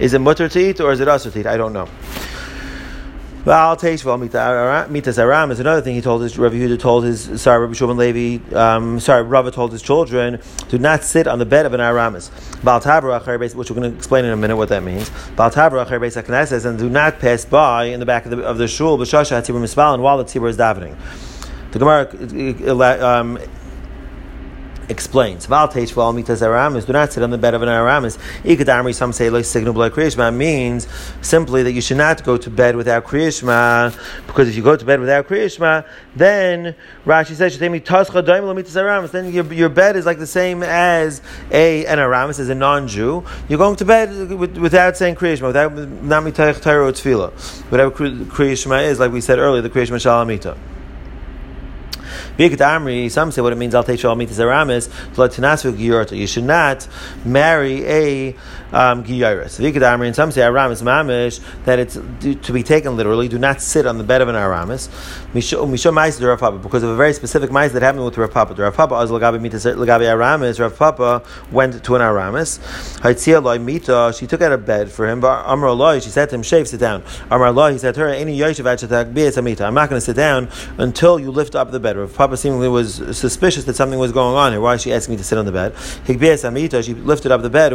Is 0.00 0.14
it 0.14 0.18
mutter 0.18 0.48
to 0.48 0.58
eat 0.58 0.80
or 0.80 0.90
is 0.90 1.00
it 1.00 1.06
usher 1.06 1.30
to 1.30 1.38
eat? 1.38 1.46
I 1.46 1.56
don't 1.56 1.72
know. 1.72 1.88
Val 3.48 3.78
Teishval 3.78 4.18
Mitas 4.90 5.16
Aram 5.16 5.50
is 5.50 5.58
another 5.58 5.80
thing 5.80 5.94
he 5.94 6.02
told 6.02 6.20
his 6.20 6.36
Rav 6.38 6.52
Yehuda 6.52 6.78
told 6.78 7.04
his 7.04 7.40
sorry 7.40 7.62
Rabbi 7.62 7.72
Shulman 7.72 7.96
Levi 7.96 8.54
um, 8.54 9.00
sorry 9.00 9.22
Rava 9.22 9.50
told 9.50 9.72
his 9.72 9.80
children 9.80 10.38
do 10.68 10.76
not 10.76 11.02
sit 11.02 11.26
on 11.26 11.38
the 11.38 11.46
bed 11.46 11.64
of 11.64 11.72
an 11.72 11.80
Aramis. 11.80 12.28
Val 12.60 12.78
which 12.78 13.54
we're 13.54 13.64
going 13.64 13.90
to 13.90 13.96
explain 13.96 14.26
in 14.26 14.32
a 14.32 14.36
minute 14.36 14.58
what 14.58 14.68
that 14.68 14.82
means. 14.82 15.08
Val 15.08 15.50
says 15.50 16.64
and 16.66 16.78
do 16.78 16.90
not 16.90 17.20
pass 17.20 17.46
by 17.46 17.84
in 17.84 18.00
the 18.00 18.04
back 18.04 18.26
of 18.26 18.32
the 18.32 18.42
of 18.44 18.58
the 18.58 18.68
shul 18.68 18.98
b'shasha 18.98 19.40
hatzibur 19.40 19.62
misbal 19.62 19.98
while 19.98 20.18
the 20.18 20.24
tzibur 20.24 20.50
is 20.50 20.58
davening. 20.58 20.94
The 21.72 21.78
Gemara 21.78 23.02
um, 23.02 23.38
explains. 24.88 25.46
Val 25.46 25.68
aramis. 25.68 26.84
Do 26.84 26.92
not 26.92 27.12
sit 27.12 27.22
on 27.22 27.30
the 27.30 27.38
bed 27.38 27.54
of 27.54 27.62
an 27.62 27.68
aramis. 27.68 28.18
Ikadamri. 28.44 28.94
Some 28.94 29.12
say 29.12 29.30
like 29.30 29.44
signal 29.44 29.74
blood 29.74 29.92
kriyishma 29.92 30.34
means 30.34 30.86
simply 31.20 31.62
that 31.62 31.72
you 31.72 31.80
should 31.80 31.96
not 31.96 32.24
go 32.24 32.36
to 32.36 32.50
bed 32.50 32.76
without 32.76 33.04
kriyishma 33.04 33.94
because 34.26 34.48
if 34.48 34.56
you 34.56 34.62
go 34.62 34.76
to 34.76 34.84
bed 34.84 35.00
without 35.00 35.28
kriyishma, 35.28 35.86
then 36.16 36.74
Rashi 37.06 37.34
says. 37.34 37.58
Then 37.58 39.32
your, 39.32 39.52
your 39.52 39.68
bed 39.68 39.96
is 39.96 40.06
like 40.06 40.18
the 40.18 40.26
same 40.26 40.62
as 40.62 41.22
a 41.50 41.86
an 41.86 41.98
aramis 41.98 42.38
as 42.38 42.48
a 42.48 42.54
non-Jew. 42.54 43.24
You're 43.48 43.58
going 43.58 43.76
to 43.76 43.84
bed 43.84 44.30
with, 44.32 44.56
without 44.58 44.96
saying 44.96 45.16
kriyishma, 45.16 45.46
without 45.48 45.72
nami 45.74 46.32
taich 46.32 46.60
tefillah. 46.60 47.32
Whatever 47.70 47.90
kriyishma 47.90 48.84
is, 48.84 48.98
like 48.98 49.12
we 49.12 49.20
said 49.20 49.38
earlier, 49.38 49.62
the 49.62 49.70
kriyishma 49.70 49.96
shalamita. 49.96 50.56
Amri, 52.38 53.10
some 53.10 53.32
say 53.32 53.42
what 53.42 53.52
it 53.52 53.56
means, 53.56 53.74
Al 53.74 53.84
Teishal 53.84 54.16
Mitas 54.16 54.38
Aramis, 54.38 54.88
You 56.12 56.26
should 56.26 56.44
not 56.44 56.86
marry 57.24 57.84
a 57.86 58.36
um, 58.72 59.04
Giyaris. 59.04 59.58
And 60.06 60.14
some 60.14 60.30
say 60.30 60.42
Aramis 60.42 60.82
Mamish, 60.82 61.40
that 61.64 61.78
it's 61.78 61.94
to 61.94 62.52
be 62.52 62.62
taken 62.62 62.96
literally, 62.96 63.28
do 63.28 63.38
not 63.38 63.60
sit 63.60 63.86
on 63.86 63.98
the 63.98 64.04
bed 64.04 64.20
of 64.22 64.28
an 64.28 64.36
Aramis. 64.36 64.88
Because 65.32 65.52
of 65.52 66.90
a 66.90 66.96
very 66.96 67.12
specific 67.12 67.52
Mais 67.52 67.72
that 67.72 67.82
happened 67.82 68.04
with 68.04 68.16
Rav 68.16 68.32
Papa. 68.32 68.54
Rav 68.54 68.74
Papa, 68.74 68.94
as 68.96 69.10
Lagabi 69.10 70.06
Aramis, 70.06 70.60
Rav 70.60 70.76
Papa 70.76 71.22
went 71.52 71.82
to 71.84 71.94
an 71.96 72.02
Aramis. 72.02 72.60
She 72.98 74.26
took 74.26 74.42
out 74.42 74.52
a 74.52 74.58
bed 74.58 74.90
for 74.90 75.08
him, 75.08 75.20
but 75.20 76.00
she 76.00 76.10
said 76.10 76.28
to 76.30 76.34
him, 76.36 76.42
Shave, 76.42 76.68
sit 76.68 76.80
down. 76.80 77.02
He 77.02 77.78
said 77.78 77.94
to 77.94 78.00
her, 78.00 78.14
I'm 78.14 79.74
not 79.74 79.88
going 79.88 79.98
to 79.98 80.00
sit 80.00 80.16
down 80.16 80.48
until 80.78 81.18
you 81.18 81.30
lift 81.30 81.54
up 81.54 81.70
the 81.70 81.80
bed. 81.80 81.96
Rav 81.96 82.14
Papa 82.14 82.36
seemingly 82.36 82.68
was 82.68 82.94
suspicious 83.16 83.64
that 83.64 83.76
something 83.76 83.98
was 83.98 84.12
going 84.12 84.34
on 84.34 84.52
here. 84.52 84.60
Why 84.60 84.74
is 84.74 84.82
she 84.82 84.92
asking 84.92 85.14
me 85.14 85.18
to 85.18 85.24
sit 85.24 85.38
on 85.38 85.46
the 85.46 85.52
bed? 85.52 85.74
She 86.84 86.94
lifted 86.94 87.32
up 87.32 87.42
the 87.42 87.50
bed, 87.50 87.72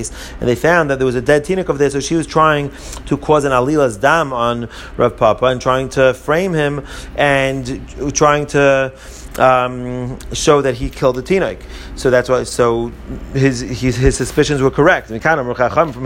and 0.00 0.48
they 0.48 0.54
found 0.54 0.90
that 0.90 0.98
there 0.98 1.06
was 1.06 1.14
a 1.14 1.22
dead 1.22 1.44
tinik 1.44 1.68
over 1.68 1.78
there, 1.78 1.90
so 1.90 2.00
she 2.00 2.14
was 2.14 2.26
trying 2.26 2.70
to 3.06 3.16
cause 3.16 3.44
an 3.44 3.52
alila's 3.52 3.96
dam 3.96 4.32
on 4.32 4.68
Rav 4.96 5.16
Papa 5.16 5.46
and 5.46 5.60
trying 5.60 5.88
to 5.90 6.14
frame 6.14 6.52
him 6.52 6.84
and 7.16 8.14
trying 8.14 8.46
to 8.46 8.92
um, 9.38 10.18
show 10.32 10.62
that 10.62 10.74
he 10.74 10.90
killed 10.90 11.16
the 11.16 11.22
teenage. 11.22 11.60
So 11.96 12.10
that's 12.10 12.28
why. 12.28 12.44
So 12.44 12.88
his 13.32 13.60
his, 13.60 13.96
his 13.96 14.16
suspicions 14.16 14.60
were 14.60 14.70
correct. 14.70 15.08
From 15.08 15.20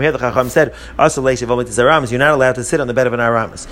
here, 0.01 0.11
the 0.11 0.17
Chacham 0.19 0.49
said, 0.49 0.73
"You're 0.97 2.19
not 2.19 2.33
allowed 2.33 2.55
to 2.55 2.63
sit 2.63 2.79
on 2.79 2.87
the 2.87 2.93
bed 2.93 3.07
of 3.07 3.13
an 3.13 3.19
aramis." 3.19 3.67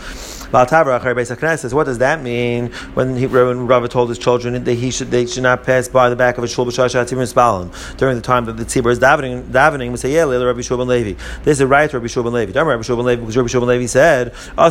What 0.52 0.70
does 0.70 1.98
that 1.98 2.22
mean 2.22 2.72
when 2.94 3.16
he, 3.18 3.28
when 3.28 3.68
Rava 3.68 3.88
told 3.88 4.10
his 4.10 4.18
children 4.18 4.64
that 4.64 4.74
he 4.74 4.92
should 4.92 5.12
they 5.12 5.26
should 5.26 5.44
not 5.44 5.64
pass 5.64 5.90
by 5.90 6.10
the 6.10 6.16
back 6.16 6.38
of 6.38 6.44
a 6.44 6.48
shul 6.48 6.66
during 6.66 8.16
the 8.16 8.22
time 8.22 8.46
that 8.46 8.56
the 8.56 8.64
tzibur 8.64 8.92
is 8.92 9.00
davening? 9.00 9.44
Davening, 9.44 9.92
we 9.92 9.98
say, 9.98 10.14
"Yeah, 10.14 10.24
Rabbi 10.24 10.62
Shulman 10.62 10.88
Levi." 10.88 11.20
This 11.44 11.58
is 11.58 11.62
a 11.62 11.68
right, 11.68 11.92
Rabbi 11.92 12.06
Shulman 12.06 12.32
Levi. 12.32 12.52
Remember 12.52 12.72
Rabbi 12.72 12.84
Shulman 12.84 13.04
Levi, 13.04 13.22
because 13.22 13.38
Rabbi 13.38 13.50
Shulman 13.50 13.68
Levi 13.68 13.86
said, 13.88 14.34
"Rabbi 14.58 14.70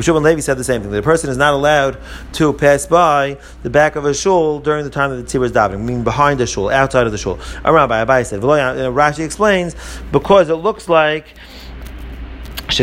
Shulman 0.00 0.22
Levi 0.22 0.40
said 0.40 0.56
the 0.56 0.64
same 0.64 0.82
thing. 0.82 0.90
The 0.90 1.02
person 1.02 1.28
is 1.30 1.36
not 1.36 1.54
allowed 1.54 1.85
to 2.32 2.52
pass 2.52 2.86
by 2.86 3.38
the 3.62 3.70
back 3.70 3.96
of 3.96 4.04
a 4.04 4.14
shul 4.14 4.58
during 4.60 4.84
the 4.84 4.90
time 4.90 5.10
that 5.10 5.16
the 5.16 5.38
tzibur 5.38 5.44
is 5.44 5.52
davening, 5.52 5.80
meaning 5.80 6.04
behind 6.04 6.40
the 6.40 6.46
shul, 6.46 6.70
outside 6.70 7.06
of 7.06 7.12
the 7.12 7.18
shul." 7.18 7.38
Rabbi 7.64 8.04
Abai 8.04 8.24
said, 8.24 8.40
Rashi 8.40 9.24
explains 9.24 9.74
because 10.12 10.48
it 10.48 10.54
looks 10.54 10.88
like 10.88 11.34
it 12.68 12.80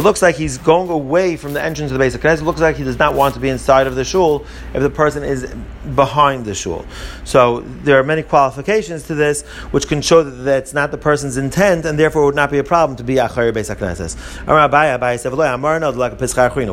looks 0.00 0.22
like 0.22 0.34
he's 0.34 0.58
going 0.58 0.90
away 0.90 1.36
from 1.36 1.52
the 1.52 1.62
entrance 1.62 1.92
of 1.92 1.98
the 1.98 2.04
Knesset. 2.04 2.40
It 2.40 2.44
looks 2.44 2.60
like 2.60 2.74
he 2.76 2.82
does 2.82 2.98
not 2.98 3.14
want 3.14 3.34
to 3.34 3.40
be 3.40 3.48
inside 3.48 3.86
of 3.86 3.94
the 3.94 4.04
shul 4.04 4.44
if 4.74 4.82
the 4.82 4.90
person 4.90 5.22
is 5.22 5.54
behind 5.94 6.44
the 6.44 6.54
shul. 6.54 6.84
So 7.24 7.60
there 7.60 8.00
are 8.00 8.02
many 8.02 8.24
qualifications 8.24 9.04
to 9.04 9.14
this 9.14 9.42
which 9.70 9.86
can 9.86 10.02
show 10.02 10.24
that 10.24 10.30
that's 10.30 10.74
not 10.74 10.90
the 10.90 10.98
person's 10.98 11.36
intent 11.36 11.84
and 11.84 11.96
therefore 11.96 12.24
would 12.24 12.34
not 12.34 12.50
be 12.50 12.58
a 12.58 12.64
problem 12.64 12.96
to 12.96 13.04
be 13.04 13.14
Achari 13.14 13.52
Beis 13.52 13.72
HaKnesses. 13.72 14.16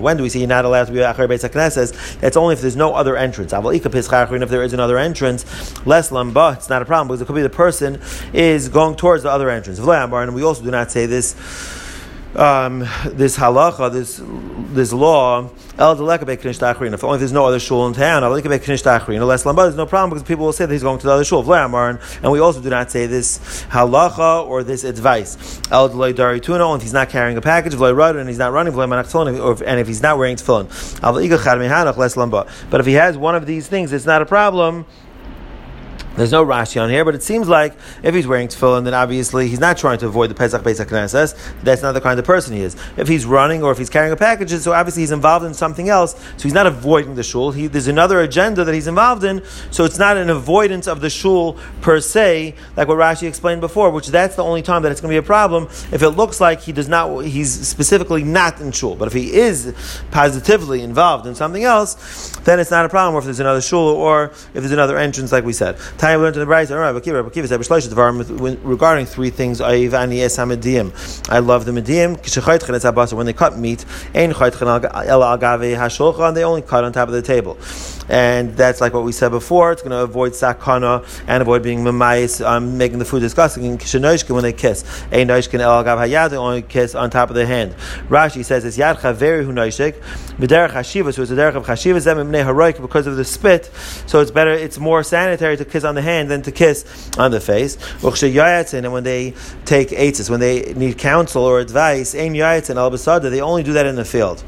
When 0.01 0.17
do 0.17 0.23
we 0.23 0.29
see 0.29 0.39
you're 0.39 0.47
not 0.47 0.65
allowed 0.65 0.85
to 0.85 0.91
be 0.91 0.97
Achari 0.99 1.27
Beis 1.27 1.47
HaKnesses? 1.47 2.23
It's 2.23 2.35
only 2.35 2.53
if 2.53 2.61
there's 2.61 2.75
no 2.75 2.95
other 2.95 3.15
entrance. 3.15 3.53
If 3.53 4.49
there 4.49 4.63
is 4.63 4.73
another 4.73 4.97
entrance, 4.97 5.45
less 5.85 6.09
lamba, 6.09 6.55
it's 6.55 6.69
not 6.69 6.81
a 6.81 6.85
problem 6.85 7.09
because 7.09 7.21
it 7.21 7.25
could 7.25 7.35
be 7.35 7.43
the 7.43 7.49
person 7.49 8.01
is 8.33 8.67
going 8.67 8.95
towards 8.95 9.21
the 9.23 9.29
other 9.29 9.50
entrance. 9.51 9.79
And 9.79 10.35
we 10.35 10.43
also 10.43 10.63
do 10.63 10.71
not 10.71 10.91
say 10.91 11.05
this 11.05 11.35
um, 12.35 12.79
this 13.05 13.37
halacha, 13.37 13.91
this 13.91 14.21
this 14.73 14.93
law, 14.93 15.49
el 15.77 16.11
If 16.11 17.03
only 17.03 17.19
there's 17.19 17.33
no 17.33 17.45
other 17.45 17.59
shul 17.59 17.87
in 17.87 17.93
town, 17.93 18.23
unless 18.23 18.39
lamba, 19.43 19.63
there's 19.63 19.75
no 19.75 19.85
problem 19.85 20.11
because 20.11 20.23
people 20.23 20.45
will 20.45 20.53
say 20.53 20.65
that 20.65 20.71
he's 20.71 20.83
going 20.83 20.99
to 20.99 21.07
the 21.07 21.11
other 21.11 21.25
shul. 21.25 21.41
And 21.51 21.99
we 22.31 22.39
also 22.39 22.61
do 22.61 22.69
not 22.69 22.89
say 22.89 23.05
this 23.05 23.65
halacha 23.69 24.45
or 24.47 24.63
this 24.63 24.85
advice. 24.85 25.59
El 25.71 25.89
darituna, 25.89 26.73
and 26.73 26.81
he's 26.81 26.93
not 26.93 27.09
carrying 27.09 27.37
a 27.37 27.41
package, 27.41 27.73
and 27.73 28.29
he's 28.29 28.37
not 28.37 28.53
running, 28.53 28.73
and 28.73 29.79
if 29.79 29.87
he's 29.87 30.01
not 30.01 30.17
wearing 30.17 30.37
tefillin. 30.37 30.69
But 32.69 32.79
if 32.79 32.85
he 32.85 32.93
has 32.93 33.17
one 33.17 33.35
of 33.35 33.45
these 33.45 33.67
things, 33.67 33.91
it's 33.91 34.05
not 34.05 34.21
a 34.21 34.25
problem. 34.25 34.85
There's 36.15 36.31
no 36.31 36.45
Rashi 36.45 36.81
on 36.81 36.89
here, 36.89 37.05
but 37.05 37.15
it 37.15 37.23
seems 37.23 37.47
like 37.47 37.73
if 38.03 38.13
he's 38.13 38.27
wearing 38.27 38.49
tefillin, 38.49 38.83
then 38.83 38.93
obviously 38.93 39.47
he's 39.47 39.61
not 39.61 39.77
trying 39.77 39.97
to 39.99 40.07
avoid 40.07 40.29
the 40.29 40.35
Pesach 40.35 40.61
Pesach 40.61 40.89
Knesses. 40.89 41.37
That's 41.63 41.81
not 41.81 41.93
the 41.93 42.01
kind 42.01 42.19
of 42.19 42.25
person 42.25 42.53
he 42.53 42.61
is. 42.61 42.75
If 42.97 43.07
he's 43.07 43.25
running 43.25 43.63
or 43.63 43.71
if 43.71 43.77
he's 43.77 43.89
carrying 43.89 44.11
a 44.11 44.17
package, 44.17 44.51
so 44.51 44.73
obviously 44.73 45.03
he's 45.03 45.11
involved 45.11 45.45
in 45.45 45.53
something 45.53 45.87
else. 45.87 46.13
So 46.35 46.43
he's 46.43 46.53
not 46.53 46.67
avoiding 46.67 47.15
the 47.15 47.23
shul. 47.23 47.51
He, 47.51 47.67
there's 47.67 47.87
another 47.87 48.19
agenda 48.19 48.65
that 48.65 48.73
he's 48.73 48.87
involved 48.87 49.23
in. 49.23 49.41
So 49.71 49.85
it's 49.85 49.97
not 49.97 50.17
an 50.17 50.29
avoidance 50.29 50.85
of 50.85 50.99
the 50.99 51.09
shul 51.09 51.57
per 51.79 52.01
se, 52.01 52.55
like 52.75 52.89
what 52.89 52.97
Rashi 52.97 53.25
explained 53.25 53.61
before. 53.61 53.89
Which 53.89 54.07
that's 54.07 54.35
the 54.35 54.43
only 54.43 54.61
time 54.61 54.81
that 54.81 54.91
it's 54.91 54.99
going 54.99 55.11
to 55.11 55.21
be 55.21 55.23
a 55.23 55.25
problem 55.25 55.69
if 55.93 56.03
it 56.03 56.09
looks 56.09 56.41
like 56.41 56.59
he 56.59 56.73
does 56.73 56.89
not. 56.89 57.21
He's 57.21 57.67
specifically 57.67 58.25
not 58.25 58.59
in 58.59 58.73
shul. 58.73 58.97
But 58.97 59.07
if 59.07 59.13
he 59.13 59.33
is 59.33 59.73
positively 60.11 60.81
involved 60.81 61.25
in 61.25 61.35
something 61.35 61.63
else, 61.63 62.35
then 62.43 62.59
it's 62.59 62.71
not 62.71 62.85
a 62.85 62.89
problem. 62.89 63.15
Or 63.15 63.19
if 63.19 63.23
there's 63.23 63.39
another 63.39 63.61
shul 63.61 63.87
or 63.87 64.25
if 64.25 64.53
there's 64.55 64.71
another 64.73 64.97
entrance, 64.97 65.31
like 65.31 65.45
we 65.45 65.53
said. 65.53 65.77
Time 66.01 66.19
we 66.19 66.25
learned 66.25 66.37
in 66.37 66.47
the 66.47 66.51
Brayz, 66.51 66.71
regarding 68.63 69.05
three 69.05 69.29
things. 69.29 69.61
I 69.61 69.85
love 71.37 71.65
the 71.65 71.71
medium. 71.71 72.15
When 73.15 73.25
they 73.27 73.33
cut 73.33 73.59
meat, 73.59 73.85
they 74.11 74.27
only 76.43 76.61
cut 76.63 76.83
on 76.83 76.91
top 76.91 77.07
of 77.07 77.13
the 77.13 77.21
table. 77.21 77.55
And 78.11 78.57
that's 78.57 78.81
like 78.81 78.93
what 78.93 79.05
we 79.05 79.13
said 79.13 79.29
before. 79.29 79.71
It's 79.71 79.81
going 79.81 79.91
to 79.91 80.03
avoid 80.03 80.33
sakana 80.33 81.07
and 81.29 81.41
avoid 81.41 81.63
being 81.63 81.79
memais, 81.79 82.45
um, 82.45 82.77
making 82.77 82.99
the 82.99 83.05
food 83.05 83.21
disgusting. 83.21 83.63
when 83.71 84.43
they 84.43 84.51
kiss, 84.51 84.83
they 85.09 86.37
only 86.37 86.61
kiss 86.61 86.93
on 86.93 87.09
top 87.09 87.29
of 87.29 87.35
the 87.35 87.45
hand. 87.45 87.73
Rashi 88.09 88.43
says 88.43 88.65
it's 88.65 88.77
yad 88.77 88.97
chaveri 88.97 89.45
hu 89.45 89.53
noishik, 89.53 89.93
hashiva, 90.37 91.13
so 91.13 91.21
it's 91.21 91.31
a 91.31 91.35
derech 91.35 91.55
of 91.55 91.65
hashiva 91.65 92.01
zem 92.01 92.81
because 92.81 93.07
of 93.07 93.15
the 93.15 93.23
spit. 93.23 93.71
So 94.07 94.19
it's 94.19 94.31
better, 94.31 94.51
it's 94.51 94.77
more 94.77 95.03
sanitary 95.03 95.55
to 95.55 95.63
kiss 95.63 95.85
on 95.85 95.95
the 95.95 96.01
hand 96.01 96.29
than 96.29 96.41
to 96.41 96.51
kiss 96.51 97.09
on 97.17 97.31
the 97.31 97.39
face. 97.39 97.77
And 98.03 98.91
when 98.91 99.03
they 99.05 99.33
take 99.63 99.89
eitzes, 99.89 100.29
when 100.29 100.41
they 100.41 100.73
need 100.73 100.97
counsel 100.97 101.43
or 101.43 101.61
advice, 101.61 102.13
ein 102.13 102.33
yayatzin 102.33 102.75
al 102.75 102.91
they 103.21 103.39
only 103.39 103.63
do 103.63 103.71
that 103.71 103.85
in 103.85 103.95
the 103.95 104.03
field. 104.03 104.43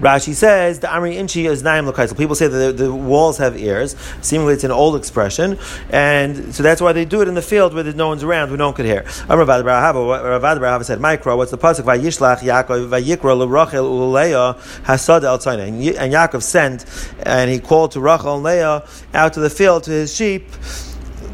Rashi 0.00 0.32
says 0.32 0.78
the 0.78 0.86
Amri 0.86 1.14
Inchi 1.14 1.46
is 1.46 1.64
Naim 1.64 1.84
Lakaisel. 1.84 2.16
People 2.16 2.36
say 2.36 2.46
that 2.46 2.76
the, 2.76 2.84
the, 2.84 2.94
walls 2.94 3.38
have 3.38 3.58
ears. 3.58 3.96
Seemingly, 4.22 4.54
it's 4.54 4.62
an 4.62 4.70
old 4.70 4.94
expression, 4.94 5.58
and 5.90 6.54
so 6.54 6.62
that's 6.62 6.80
why 6.80 6.92
they 6.92 7.04
do 7.04 7.20
it 7.20 7.26
in 7.26 7.34
the 7.34 7.42
field 7.42 7.74
where 7.74 7.82
there's 7.82 7.96
no 7.96 8.06
one's 8.08 8.22
around, 8.22 8.50
where 8.50 8.58
no 8.58 8.66
one 8.66 8.74
could 8.74 8.86
hear. 8.86 9.02
Ravad 9.02 9.64
Barahava 9.64 10.84
said, 10.84 11.00
"Micro, 11.00 11.36
what's 11.36 11.50
the 11.50 11.58
pasuk? 11.58 11.82
Vayishlach 11.82 12.38
Yaakov 12.38 12.88
Vayikra 12.88 13.34
LeRachel 13.36 13.84
Uleya 13.84 14.56
Hasad 14.84 15.24
El 15.24 15.58
And 15.58 15.82
Yaakov 15.82 16.42
sent, 16.42 16.84
and 17.24 17.50
he 17.50 17.58
called 17.58 17.90
to 17.92 18.00
Rachel 18.00 18.36
and 18.36 18.44
Leah 18.44 18.86
out 19.14 19.32
to 19.32 19.40
the 19.40 19.50
field 19.50 19.84
to 19.84 19.90
his 19.90 20.14
sheep." 20.14 20.48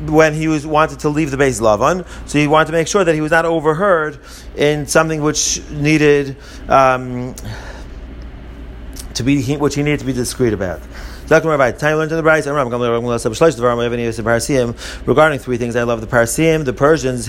when 0.07 0.35
he 0.35 0.49
was 0.49 0.67
wanted 0.67 0.99
to 0.99 1.09
leave 1.09 1.31
the 1.31 1.37
base 1.37 1.61
Lavan, 1.61 2.07
so 2.29 2.39
he 2.39 2.47
wanted 2.47 2.67
to 2.67 2.73
make 2.73 2.89
sure 2.89 3.05
that 3.05 3.15
he 3.15 3.23
was 3.23 3.31
not 3.31 3.47
overheard 3.47 4.19
in 4.55 4.87
something 4.87 5.23
which 5.23 5.63
needed 5.71 6.37
um, 6.69 7.35
to 9.15 9.23
be 9.23 9.41
which 9.57 9.75
he 9.75 9.83
needed 9.83 10.01
to 10.01 10.07
be 10.07 10.13
discreet 10.13 10.53
about. 10.53 10.81
Regarding 11.27 11.49
three 15.39 15.57
things, 15.57 15.77
I 15.77 15.83
love 15.85 16.01
the 16.03 16.07
Parsim. 16.07 16.65
The 16.67 16.73
Persians, 16.75 17.27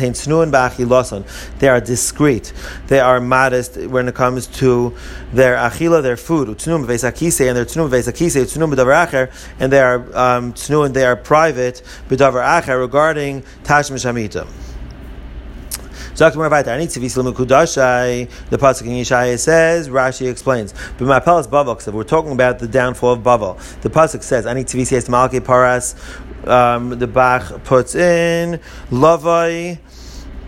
they 1.59 1.69
are 1.69 1.79
discreet. 1.79 2.53
They 2.87 2.99
are 2.99 3.21
modest 3.21 3.77
when 3.77 4.09
it 4.09 4.15
comes 4.15 4.47
to 4.47 4.93
their 5.31 5.55
achila, 5.55 6.03
their 6.03 6.17
food. 6.17 6.49
And 6.49 6.57
their 7.57 9.29
and 9.59 9.71
they 9.71 9.79
are 9.79 10.17
um, 10.17 10.53
they 10.91 11.05
are 11.05 11.15
private. 11.15 11.81
Regarding 12.09 13.43
Tashmish 13.63 14.05
Hamita. 14.05 14.64
The 16.15 16.31
pasuk 18.57 18.85
in 18.85 18.93
Yeshaya 18.93 19.37
says, 19.37 19.89
Rashi 19.89 20.29
explains, 20.31 20.73
but 20.97 21.07
my 21.07 21.19
palace 21.19 21.47
Bavel, 21.47 21.93
we're 21.93 22.03
talking 22.03 22.31
about 22.31 22.59
the 22.59 22.67
downfall 22.67 23.13
of 23.13 23.19
Bavel. 23.19 23.57
The 23.81 23.89
pasuk 23.89 24.23
says, 24.23 24.45
"Ani 24.45 24.63
tzivisi 24.63 25.09
malke 25.09 25.43
paras." 25.43 25.95
Um, 26.45 26.99
the 26.99 27.07
Bach 27.07 27.63
puts 27.63 27.95
in 27.95 28.59
lavai 28.91 29.79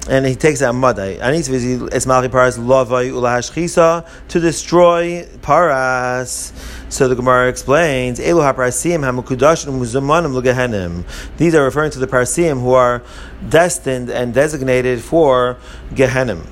and 0.10 0.26
he 0.26 0.36
takes 0.36 0.62
out 0.62 0.74
madai. 0.74 1.18
Esmalchi 1.18 2.26
eh? 2.26 2.28
paras 2.30 2.58
lavai 2.58 3.12
ulahashchisa 3.12 4.08
to 4.30 4.40
destroy 4.40 5.28
paras. 5.42 6.54
So 6.90 7.08
the 7.08 7.16
Gemara 7.16 7.50
explains, 7.50 8.20
Elu 8.20 8.42
ha-parasim 8.42 9.04
ha-mukudashim 9.04 9.78
muzamanim 9.78 10.34
l'gehenim. 10.34 11.04
These 11.38 11.56
are 11.56 11.64
referring 11.64 11.92
to 11.92 12.00
the 12.00 12.08
parasim 12.08 12.62
who 12.62 12.74
are 12.74 13.04
destined 13.50 14.10
and 14.10 14.34
designated 14.34 15.02
for 15.02 15.58
Gehenim. 15.94 16.46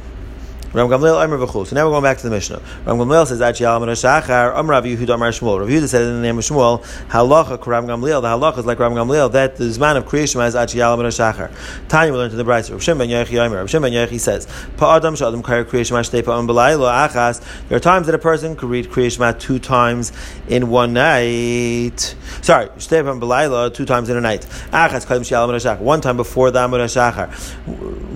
Rabban 0.76 0.90
Gamliel 0.90 1.24
Amr 1.24 1.38
V'chul. 1.38 1.66
So 1.66 1.74
now 1.74 1.86
we're 1.86 1.92
going 1.92 2.04
back 2.04 2.18
to 2.18 2.24
the 2.24 2.30
Mishnah. 2.30 2.60
Rabban 2.84 2.98
Gamliel 2.98 3.26
says, 3.26 3.40
Achi 3.40 3.64
Alam 3.64 3.84
Shachar, 3.84 4.58
Am 4.58 4.70
Rav 4.70 4.84
Yehuda 4.84 5.16
Amar 5.16 5.30
Shmuel. 5.30 5.60
Rav 5.62 5.70
Yehuda 5.70 5.88
said 5.88 6.02
in 6.02 6.16
the 6.16 6.22
name 6.22 6.38
of 6.38 6.44
Shmuel, 6.44 6.84
Halacha 7.08 7.58
Rabban 7.58 7.88
Gamliel. 7.88 8.22
The 8.22 8.28
halacha 8.28 8.58
is 8.58 8.66
like 8.66 8.80
Rabban 8.80 8.96
Gamliel, 8.96 9.32
that 9.32 9.56
the 9.56 9.64
Zman 9.64 9.96
of 9.96 10.06
kriyas 10.06 10.34
Shema 10.34 10.44
is 10.44 10.56
Achi 10.56 10.82
Alam 10.82 11.00
Shachar. 11.00 11.50
Tanya 11.88 12.12
we 12.12 12.18
learn 12.18 12.30
to 12.30 12.36
the 12.36 12.44
Brayz. 12.44 12.70
Rav 12.70 12.84
Shem 12.84 12.98
Ben 12.98 13.08
Yechi 13.08 13.42
Amr. 13.42 13.56
Rav 13.56 13.70
Shem 13.70 13.84
Ben 13.84 13.94
Yechi 13.94 14.20
says, 14.20 14.50
Pa 14.76 14.98
Adam 14.98 15.14
Shadam 15.14 15.42
Kaya 15.42 15.64
kriyas 15.64 15.88
Shema 15.88 16.02
Mashtei 16.02 16.26
Pa'am 16.26 16.46
Belaylo 16.46 16.92
Achas. 17.08 17.42
There 17.70 17.78
are 17.78 17.80
times 17.80 18.08
that 18.08 18.16
a 18.16 18.20
person 18.20 18.58
could 18.58 18.70
read 18.70 18.92
creation 18.92 19.24
two 19.40 19.60
times 19.60 20.12
in 20.50 20.68
one 20.68 20.92
night. 20.92 22.16
Sorry, 22.42 22.68
Shtei 22.68 23.02
Pa'am 23.02 23.22
Belaylo 23.22 23.74
two 23.74 23.86
times 23.86 24.10
in 24.10 24.18
a 24.18 24.22
night. 24.22 24.42
Achas 24.72 25.06
Kadim 25.06 25.22
Shalam 25.22 25.56
Shachar. 25.56 25.80
One 25.80 26.02
time 26.02 26.18
before 26.18 26.52
the 26.52 26.60
Amud 26.60 26.84
Shachar 26.84 27.32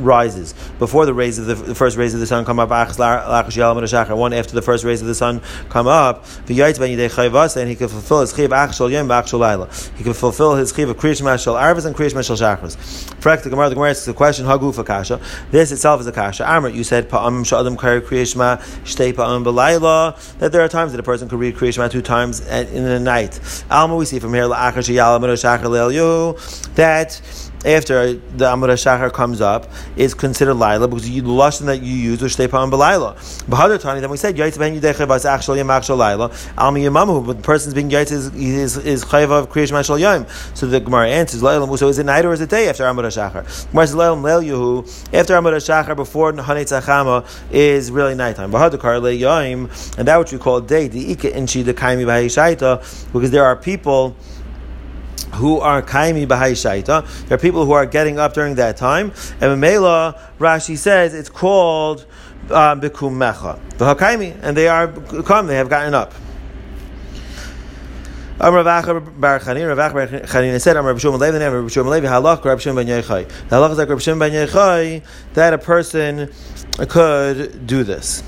rises, 0.03 0.53
before 0.77 1.05
the 1.05 1.13
rays 1.13 1.39
of 1.39 1.45
the, 1.45 1.55
the 1.55 1.75
first 1.75 1.95
rays 1.95 2.13
of 2.13 2.19
the 2.19 2.27
sun 2.27 2.45
come 2.49 2.59
up, 2.59 2.69
one 2.69 4.33
after 4.33 4.55
the 4.55 4.61
first 4.63 4.83
rays 4.83 5.01
of 5.01 5.07
the 5.07 5.13
sun 5.13 5.39
come 5.69 5.87
up, 5.87 6.25
and 6.47 6.49
he 6.49 7.75
can 7.75 7.87
fulfill 7.87 8.21
his 8.21 8.33
chiv 8.35 8.49
achshol 8.49 8.89
yom 8.91 9.07
laila. 9.07 9.69
He 9.95 10.03
can 10.03 10.13
fulfill 10.13 10.55
his 10.55 10.73
chiv 10.73 10.89
of 10.89 10.97
kriyish 10.97 11.21
mashal 11.21 11.61
arvas 11.61 11.85
and 11.85 11.95
kriyish 11.95 12.13
mashal 12.13 12.37
shachris. 12.37 12.75
Correct 13.21 13.43
the 13.43 13.51
Gemara. 13.51 13.69
The 13.69 13.75
Gemara 13.75 13.91
asks 13.91 14.05
the 14.05 14.13
question: 14.13 14.47
Hagufa 14.47 14.83
kasha. 14.83 15.21
This 15.51 15.71
itself 15.71 16.01
is 16.01 16.07
a 16.07 16.11
kasha. 16.11 16.49
Amr, 16.49 16.69
you 16.69 16.83
said 16.83 17.07
pa'am 17.07 17.43
shadam 17.43 17.77
kar 17.77 18.01
kriyish 18.01 18.35
ma 18.35 18.57
shtei 18.83 19.13
pa'am. 19.13 19.43
That 20.39 20.51
there 20.51 20.61
are 20.61 20.67
times 20.67 20.93
that 20.93 20.99
a 20.99 21.03
person 21.03 21.29
could 21.29 21.39
read 21.39 21.55
kriyish 21.55 21.77
ma 21.77 21.87
two 21.87 22.01
times 22.01 22.39
in 22.47 22.83
the 22.83 22.99
night. 22.99 23.39
Alma, 23.69 23.95
we 23.95 24.05
see 24.05 24.17
from 24.17 24.33
here 24.33 24.45
la'achar 24.45 24.81
sheyalam 24.81 25.19
that 26.75 27.21
after 27.65 28.13
the 28.13 28.45
Amud 28.45 28.69
Shachar 28.69 29.11
comes 29.11 29.41
up 29.41 29.67
is 29.95 30.13
considered 30.13 30.53
Laila 30.53 30.87
because 30.87 31.09
you, 31.09 31.21
the 31.21 31.27
lashon 31.27 31.65
that 31.65 31.81
you 31.81 31.93
use 31.93 32.21
is 32.21 32.35
Shtepam 32.35 32.71
B'Laila. 32.71 33.15
Bahadar 33.45 33.79
Tani, 33.79 33.99
then 33.99 34.09
we 34.09 34.17
said 34.17 34.35
Yaitz 34.35 34.57
Ben 34.57 34.79
Yidei 34.79 34.93
Chayvas 34.93 35.25
Achshal 35.25 35.57
Yom 35.57 35.67
Laila 35.67 36.29
Almi 36.29 36.83
Yamamu, 36.83 37.25
but 37.25 37.37
the 37.37 37.43
person's 37.43 37.73
being 37.73 37.89
Yaitz 37.89 38.11
is 38.11 38.33
is, 38.35 38.77
is 38.77 39.03
Chayva 39.03 39.39
of 39.39 39.49
Kriyash 39.49 39.71
Mashal 39.71 39.99
Yom. 39.99 40.25
So 40.53 40.67
the 40.67 40.79
Gemara 40.79 41.09
answers 41.09 41.43
Laila. 41.43 41.77
So 41.77 41.89
is 41.89 41.99
it 41.99 42.05
night 42.05 42.25
or 42.25 42.33
is 42.33 42.41
it 42.41 42.49
day 42.49 42.69
after 42.69 42.83
Amud 42.83 43.03
Shachar? 43.05 43.71
Gemara 43.71 43.87
says 43.87 43.95
Laila 43.95 44.15
Leil 44.15 44.45
Yehu 44.45 45.13
after 45.13 45.33
Amud 45.33 45.53
Shachar 45.55 45.95
before 45.95 46.31
Hanei 46.31 46.63
Tzachama 46.63 47.25
is 47.51 47.91
really 47.91 48.15
nighttime. 48.15 48.51
Bahadar 48.51 48.79
Kar 48.79 48.99
Le 48.99 49.11
Yom, 49.11 49.69
and 49.97 50.07
that 50.07 50.17
which 50.17 50.31
we 50.31 50.37
call 50.37 50.61
day 50.61 50.87
the 50.87 51.11
Ika 51.11 51.35
Inchi 51.35 51.61
the 51.61 51.73
Kaimi 51.73 52.05
B'Haishaita 52.05 53.11
because 53.11 53.31
there 53.31 53.43
are 53.43 53.55
people 53.55 54.15
who 55.33 55.59
are 55.59 55.81
kaimi 55.81 56.27
b'hai 56.27 56.51
shaita. 56.51 57.27
There 57.27 57.35
are 57.35 57.41
people 57.41 57.65
who 57.65 57.71
are 57.73 57.85
getting 57.85 58.19
up 58.19 58.33
during 58.33 58.55
that 58.55 58.77
time. 58.77 59.13
And 59.41 59.59
Mela, 59.61 60.19
Rashi 60.39 60.77
says 60.77 61.13
it's 61.13 61.29
called 61.29 62.05
um, 62.49 62.81
bikum 62.81 63.13
mecha. 63.13 63.59
V'hakaimi, 63.77 64.37
and 64.41 64.55
they 64.57 64.67
are 64.67 64.87
come, 65.23 65.47
they 65.47 65.55
have 65.55 65.69
gotten 65.69 65.93
up. 65.93 66.13
Rav 68.39 68.53
Rav 68.53 68.85
said, 68.85 68.95
Rav 68.95 69.21
Rav 69.21 69.93
Rav 69.93 69.93
ben. 69.95 70.21
The 70.21 70.49
is 70.55 70.65
like 73.77 73.89
Rav 73.89 74.19
ben 74.19 75.01
that 75.33 75.53
a 75.53 75.57
person 75.57 76.31
could 76.87 77.67
do 77.67 77.83
this. 77.83 78.23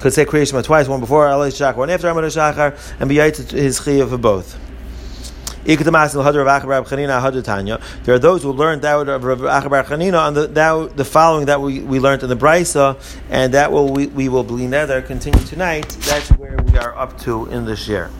Could 0.00 0.12
say 0.12 0.24
kriyas 0.24 0.50
Shema 0.50 0.62
twice, 0.62 0.88
one 0.88 1.00
before 1.00 1.28
Allah 1.28 1.48
Shachar, 1.48 1.76
one 1.76 1.90
after 1.90 2.08
Amr 2.08 2.22
Shachar, 2.22 2.76
and 3.00 3.08
be 3.08 3.16
his 3.16 3.80
chiyah 3.80 4.08
for 4.08 4.18
both. 4.18 4.58
There 8.04 8.14
are 8.14 8.18
those 8.18 8.42
who 8.42 8.52
learned 8.52 8.82
that 8.82 9.08
of 9.08 9.24
Rav 9.24 9.40
Acha 9.40 9.70
bar 9.70 9.84
Chanina 9.84 10.20
on 10.20 10.34
the 10.34 10.46
that, 10.48 10.96
the 10.96 11.04
following 11.04 11.46
that 11.46 11.60
we, 11.60 11.80
we 11.80 12.00
learned 12.00 12.20
in 12.20 12.26
the 12.26 12.36
Brisa, 12.36 13.00
and 13.30 13.54
that 13.54 13.72
will 13.72 13.92
we, 13.92 14.06
we 14.06 14.28
will 14.28 14.44
believe 14.44 14.70
nether 14.70 15.02
continue 15.02 15.44
tonight. 15.46 15.88
That's 16.00 16.28
where 16.30 16.56
we 16.56 16.78
are 16.78 16.96
up 16.96 17.18
to 17.20 17.46
in 17.46 17.64
this 17.64 17.88
year. 17.88 18.10